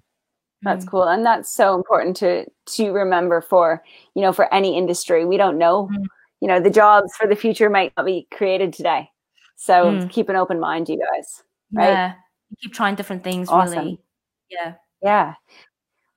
That's 0.61 0.85
mm. 0.85 0.89
cool. 0.89 1.03
And 1.03 1.25
that's 1.25 1.51
so 1.51 1.75
important 1.75 2.15
to 2.17 2.45
to 2.75 2.91
remember 2.91 3.41
for, 3.41 3.83
you 4.15 4.21
know, 4.21 4.33
for 4.33 4.51
any 4.53 4.77
industry. 4.77 5.25
We 5.25 5.37
don't 5.37 5.57
know 5.57 5.89
mm 5.91 6.05
you 6.41 6.47
know 6.47 6.59
the 6.59 6.69
jobs 6.69 7.15
for 7.15 7.27
the 7.27 7.35
future 7.35 7.69
might 7.69 7.93
not 7.97 8.05
be 8.05 8.27
created 8.31 8.73
today. 8.73 9.09
So 9.55 9.85
mm. 9.85 10.09
keep 10.09 10.29
an 10.29 10.35
open 10.35 10.59
mind 10.59 10.87
you 10.87 10.99
guys 10.99 11.43
right? 11.73 11.89
Yeah. 11.89 12.13
Keep 12.61 12.73
trying 12.73 12.95
different 12.95 13.23
things 13.23 13.49
awesome. 13.49 13.77
really 13.77 13.99
yeah. 14.49 14.73
Yeah. 15.03 15.33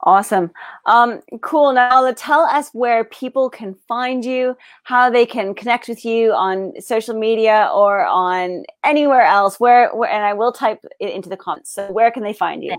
Awesome. 0.02 0.50
Um 0.86 1.20
cool. 1.42 1.72
Now 1.72 2.10
tell 2.12 2.42
us 2.42 2.70
where 2.72 3.04
people 3.04 3.50
can 3.50 3.76
find 3.86 4.24
you 4.24 4.56
how 4.84 5.10
they 5.10 5.26
can 5.26 5.54
connect 5.54 5.88
with 5.88 6.04
you 6.04 6.32
on 6.32 6.72
social 6.80 7.18
media 7.18 7.70
or 7.74 8.06
on 8.06 8.64
anywhere 8.84 9.22
else. 9.22 9.60
Where, 9.60 9.94
where 9.94 10.08
and 10.08 10.24
i 10.24 10.32
will 10.32 10.52
type 10.52 10.82
it 11.00 11.12
into 11.12 11.28
the 11.28 11.36
comments. 11.36 11.72
So 11.72 11.90
where 11.92 12.10
can 12.10 12.22
they 12.22 12.32
find 12.32 12.62
you? 12.62 12.76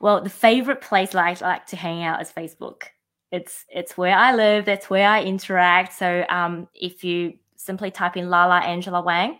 Well 0.00 0.20
the 0.22 0.30
favorite 0.30 0.80
place 0.80 1.14
I 1.14 1.36
like 1.40 1.66
to 1.66 1.76
hang 1.76 2.02
out 2.02 2.22
is 2.22 2.32
facebook 2.32 2.84
it's 3.32 3.64
it's 3.68 3.96
where 3.96 4.16
I 4.16 4.34
live. 4.34 4.64
That's 4.64 4.88
where 4.88 5.08
I 5.08 5.22
interact. 5.22 5.92
So 5.92 6.24
um, 6.28 6.68
if 6.74 7.04
you 7.04 7.34
simply 7.56 7.90
type 7.90 8.16
in 8.16 8.30
Lala 8.30 8.60
Angela 8.60 9.02
Wang, 9.02 9.38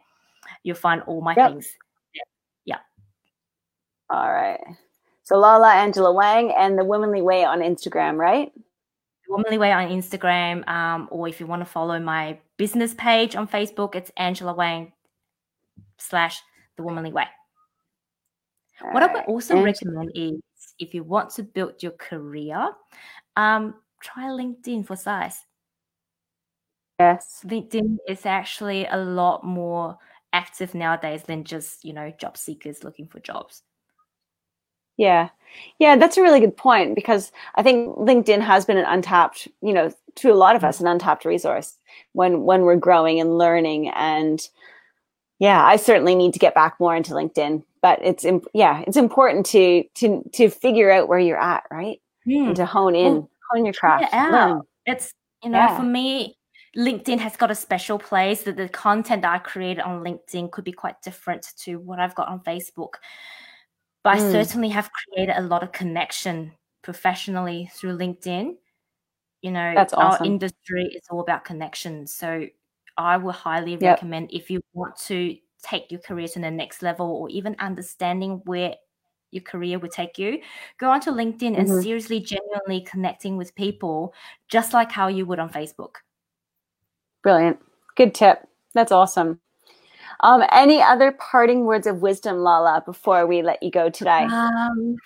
you'll 0.62 0.76
find 0.76 1.02
all 1.02 1.20
my 1.20 1.34
yep. 1.36 1.52
things. 1.52 1.68
Yeah. 2.64 2.78
All 4.10 4.32
right. 4.32 4.60
So 5.22 5.36
Lala 5.36 5.72
Angela 5.72 6.12
Wang 6.12 6.52
and 6.52 6.78
the 6.78 6.84
Womanly 6.84 7.22
Way 7.22 7.44
on 7.44 7.60
Instagram, 7.60 8.16
right? 8.16 8.52
The 8.54 9.32
Womanly 9.32 9.58
Way 9.58 9.72
on 9.72 9.88
Instagram, 9.88 10.66
um, 10.68 11.08
or 11.10 11.26
if 11.28 11.40
you 11.40 11.46
want 11.46 11.62
to 11.62 11.66
follow 11.66 11.98
my 11.98 12.38
business 12.56 12.94
page 12.94 13.34
on 13.34 13.48
Facebook, 13.48 13.94
it's 13.94 14.10
Angela 14.16 14.54
Wang 14.54 14.92
slash 15.98 16.40
the 16.76 16.84
Womanly 16.84 17.12
Way. 17.12 17.26
All 18.82 18.92
what 18.92 19.02
right. 19.02 19.10
I 19.10 19.14
would 19.14 19.24
also 19.24 19.60
recommend 19.60 20.12
is 20.14 20.40
if 20.78 20.94
you 20.94 21.02
want 21.02 21.30
to 21.30 21.42
build 21.42 21.82
your 21.82 21.92
career, 21.92 22.70
um, 23.36 23.74
try 24.02 24.24
LinkedIn 24.24 24.86
for 24.86 24.96
size. 24.96 25.44
Yes. 26.98 27.42
LinkedIn 27.44 27.98
is 28.08 28.24
actually 28.24 28.86
a 28.86 28.96
lot 28.96 29.44
more 29.44 29.98
active 30.32 30.74
nowadays 30.74 31.22
than 31.24 31.44
just, 31.44 31.84
you 31.84 31.92
know, 31.92 32.10
job 32.18 32.36
seekers 32.36 32.84
looking 32.84 33.06
for 33.06 33.20
jobs. 33.20 33.62
Yeah. 34.96 35.28
Yeah, 35.78 35.96
that's 35.96 36.16
a 36.16 36.22
really 36.22 36.40
good 36.40 36.56
point 36.56 36.94
because 36.94 37.32
I 37.54 37.62
think 37.62 37.96
LinkedIn 37.96 38.40
has 38.40 38.64
been 38.64 38.78
an 38.78 38.86
untapped, 38.86 39.48
you 39.62 39.72
know, 39.72 39.92
to 40.16 40.32
a 40.32 40.34
lot 40.34 40.56
of 40.56 40.64
us 40.64 40.80
an 40.80 40.86
untapped 40.86 41.24
resource 41.24 41.76
when 42.12 42.44
when 42.44 42.62
we're 42.62 42.76
growing 42.76 43.20
and 43.20 43.36
learning 43.38 43.88
and 43.90 44.46
yeah, 45.38 45.62
I 45.62 45.76
certainly 45.76 46.14
need 46.14 46.32
to 46.32 46.38
get 46.38 46.54
back 46.54 46.80
more 46.80 46.96
into 46.96 47.12
LinkedIn, 47.12 47.62
but 47.82 48.00
it's 48.02 48.24
imp- 48.24 48.48
yeah, 48.54 48.82
it's 48.86 48.96
important 48.96 49.44
to 49.46 49.84
to 49.96 50.22
to 50.32 50.48
figure 50.48 50.90
out 50.90 51.08
where 51.08 51.18
you're 51.18 51.40
at, 51.40 51.64
right? 51.70 52.00
Mm. 52.26 52.48
And 52.48 52.56
to 52.56 52.66
hone 52.66 52.94
in, 52.94 53.12
well, 53.14 53.30
hone 53.52 53.64
your 53.64 53.74
craft. 53.74 54.06
Yeah, 54.12 54.58
it's 54.84 55.12
you 55.42 55.50
know, 55.50 55.58
yeah. 55.58 55.76
for 55.76 55.84
me 55.84 56.36
LinkedIn 56.76 57.18
has 57.18 57.36
got 57.36 57.50
a 57.50 57.54
special 57.54 57.98
place 57.98 58.42
that 58.42 58.56
the 58.56 58.68
content 58.68 59.22
that 59.22 59.32
I 59.32 59.38
create 59.38 59.80
on 59.80 60.04
LinkedIn 60.04 60.50
could 60.50 60.64
be 60.64 60.72
quite 60.72 61.00
different 61.02 61.46
to 61.60 61.76
what 61.76 61.98
I've 61.98 62.14
got 62.14 62.28
on 62.28 62.40
Facebook. 62.40 62.94
But 64.04 64.18
mm. 64.18 64.28
I 64.28 64.32
certainly 64.32 64.68
have 64.68 64.90
created 64.92 65.34
a 65.36 65.42
lot 65.42 65.62
of 65.62 65.72
connection 65.72 66.52
professionally 66.82 67.70
through 67.72 67.96
LinkedIn. 67.96 68.56
You 69.40 69.50
know, 69.50 69.72
That's 69.74 69.94
awesome. 69.94 70.22
our 70.22 70.26
industry 70.26 70.84
is 70.94 71.02
all 71.10 71.20
about 71.20 71.44
connections. 71.44 72.12
So 72.12 72.46
I 72.98 73.16
will 73.16 73.32
highly 73.32 73.72
yep. 73.72 73.82
recommend 73.82 74.30
if 74.32 74.50
you 74.50 74.60
want 74.74 74.96
to 75.06 75.36
take 75.62 75.90
your 75.90 76.00
career 76.00 76.28
to 76.28 76.40
the 76.40 76.50
next 76.50 76.82
level 76.82 77.08
or 77.08 77.30
even 77.30 77.56
understanding 77.58 78.42
where 78.44 78.74
your 79.30 79.42
career 79.42 79.78
will 79.78 79.88
take 79.88 80.18
you, 80.18 80.40
go 80.78 80.90
onto 80.90 81.10
LinkedIn 81.10 81.56
mm-hmm. 81.56 81.72
and 81.72 81.82
seriously, 81.82 82.20
genuinely 82.20 82.80
connecting 82.80 83.36
with 83.36 83.54
people 83.54 84.14
just 84.48 84.72
like 84.72 84.92
how 84.92 85.08
you 85.08 85.26
would 85.26 85.38
on 85.38 85.50
Facebook. 85.50 85.96
Brilliant. 87.22 87.58
Good 87.96 88.14
tip. 88.14 88.46
That's 88.74 88.92
awesome. 88.92 89.40
Um, 90.20 90.42
any 90.52 90.80
other 90.80 91.12
parting 91.12 91.64
words 91.64 91.86
of 91.86 92.00
wisdom, 92.00 92.38
Lala, 92.38 92.82
before 92.84 93.26
we 93.26 93.42
let 93.42 93.62
you 93.62 93.70
go 93.70 93.90
today? 93.90 94.24
Um, 94.24 94.96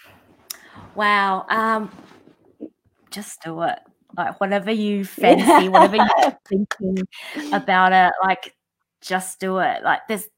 wow. 0.94 1.46
Um, 1.48 1.90
just 3.10 3.42
do 3.42 3.62
it. 3.62 3.78
Like 4.16 4.40
whatever 4.40 4.70
you 4.70 5.04
fancy, 5.04 5.68
whatever 5.68 5.96
you're 6.22 6.38
thinking 6.48 6.98
about 7.52 7.92
it, 7.92 8.12
like 8.22 8.54
just 9.00 9.40
do 9.40 9.58
it. 9.58 9.82
Like 9.82 10.00
there's 10.08 10.28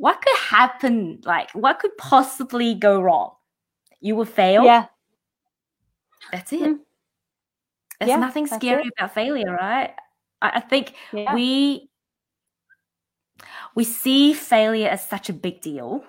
what 0.00 0.22
could 0.22 0.38
happen? 0.38 1.20
Like 1.24 1.50
what 1.52 1.78
could 1.78 1.96
possibly 1.98 2.74
go 2.74 3.02
wrong? 3.02 3.34
You 4.00 4.16
will 4.16 4.24
fail. 4.24 4.64
Yeah. 4.64 4.86
That's 6.32 6.52
it. 6.54 6.60
Mm. 6.62 6.78
There's 7.98 8.08
yeah, 8.08 8.16
nothing 8.16 8.46
scary 8.46 8.90
about 8.96 9.12
failure, 9.12 9.52
right? 9.52 9.92
I, 10.40 10.50
I 10.54 10.60
think 10.60 10.94
yeah. 11.12 11.34
we 11.34 11.90
we 13.74 13.84
see 13.84 14.32
failure 14.32 14.88
as 14.88 15.06
such 15.06 15.28
a 15.28 15.34
big 15.34 15.60
deal 15.60 16.02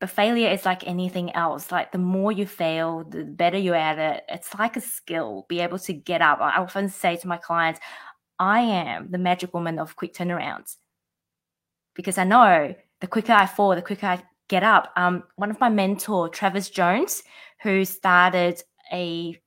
but 0.00 0.10
failure 0.10 0.48
is 0.48 0.64
like 0.64 0.86
anything 0.86 1.32
else 1.34 1.70
like 1.70 1.92
the 1.92 1.98
more 1.98 2.32
you 2.32 2.46
fail 2.46 3.04
the 3.04 3.24
better 3.24 3.56
you're 3.56 3.74
at 3.74 3.98
it 3.98 4.24
it's 4.28 4.52
like 4.58 4.76
a 4.76 4.80
skill 4.80 5.46
be 5.48 5.60
able 5.60 5.78
to 5.78 5.94
get 5.94 6.20
up 6.20 6.38
i 6.40 6.56
often 6.56 6.88
say 6.88 7.16
to 7.16 7.28
my 7.28 7.38
clients 7.38 7.80
i 8.38 8.60
am 8.60 9.10
the 9.10 9.16
magic 9.16 9.54
woman 9.54 9.78
of 9.78 9.96
quick 9.96 10.12
turnarounds 10.12 10.76
because 11.94 12.18
i 12.18 12.24
know 12.24 12.74
the 13.00 13.06
quicker 13.06 13.32
i 13.32 13.46
fall 13.46 13.74
the 13.74 13.82
quicker 13.82 14.06
i 14.06 14.22
get 14.48 14.62
up 14.62 14.92
um, 14.96 15.22
one 15.36 15.50
of 15.50 15.60
my 15.60 15.68
mentor 15.68 16.28
travis 16.28 16.68
jones 16.68 17.22
who 17.62 17.84
started 17.84 18.62
a 18.92 19.40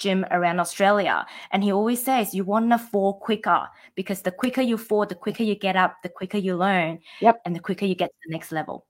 gym 0.00 0.24
around 0.32 0.58
Australia. 0.58 1.24
And 1.52 1.62
he 1.62 1.72
always 1.72 2.02
says, 2.02 2.34
you 2.34 2.42
want 2.42 2.70
to 2.70 2.78
fall 2.78 3.14
quicker 3.14 3.68
because 3.94 4.22
the 4.22 4.32
quicker 4.32 4.62
you 4.62 4.76
fall, 4.76 5.06
the 5.06 5.14
quicker 5.14 5.44
you 5.44 5.54
get 5.54 5.76
up, 5.76 5.96
the 6.02 6.08
quicker 6.08 6.38
you 6.38 6.56
learn. 6.56 6.98
Yep. 7.20 7.42
And 7.44 7.54
the 7.54 7.60
quicker 7.60 7.84
you 7.84 7.94
get 7.94 8.08
to 8.08 8.16
the 8.26 8.32
next 8.32 8.50
level. 8.50 8.86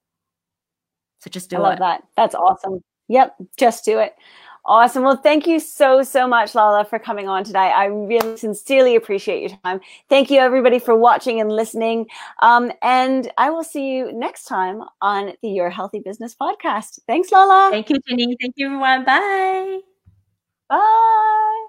So 1.19 1.29
just 1.29 1.51
do 1.51 1.57
it. 1.57 1.59
I 1.59 1.63
it. 1.63 1.69
love 1.69 1.79
that. 1.81 2.03
That's 2.17 2.35
awesome. 2.35 2.83
Yep. 3.09 3.37
Just 3.59 3.85
do 3.85 3.99
it. 3.99 4.15
Awesome. 4.65 5.03
Well, 5.03 5.17
thank 5.17 5.47
you 5.47 5.59
so, 5.59 6.03
so 6.03 6.29
much, 6.29 6.55
Lala, 6.55 6.85
for 6.85 6.99
coming 6.99 7.29
on 7.29 7.45
today. 7.45 7.59
I 7.59 7.87
really 7.87 8.37
sincerely 8.37 8.95
appreciate 8.95 9.41
your 9.41 9.59
time. 9.65 9.81
Thank 10.09 10.31
you, 10.31 10.39
everybody, 10.39 10.79
for 10.79 10.95
watching 10.95 11.41
and 11.41 11.51
listening. 11.51 12.07
Um, 12.43 12.71
and 12.83 13.31
I 13.39 13.51
will 13.51 13.65
see 13.65 13.97
you 13.97 14.13
next 14.13 14.45
time 14.45 14.83
on 15.01 15.33
the 15.43 15.49
Your 15.49 15.71
Healthy 15.71 16.01
Business 16.01 16.37
podcast. 16.41 17.01
Thanks, 17.07 17.33
Lala. 17.33 17.71
Thank 17.71 17.91
you, 17.91 17.99
Jenny. 18.07 18.37
Thank 18.41 18.55
you, 18.57 18.67
everyone. 18.67 19.05
Bye. 19.05 19.81
Bye. 20.69 21.67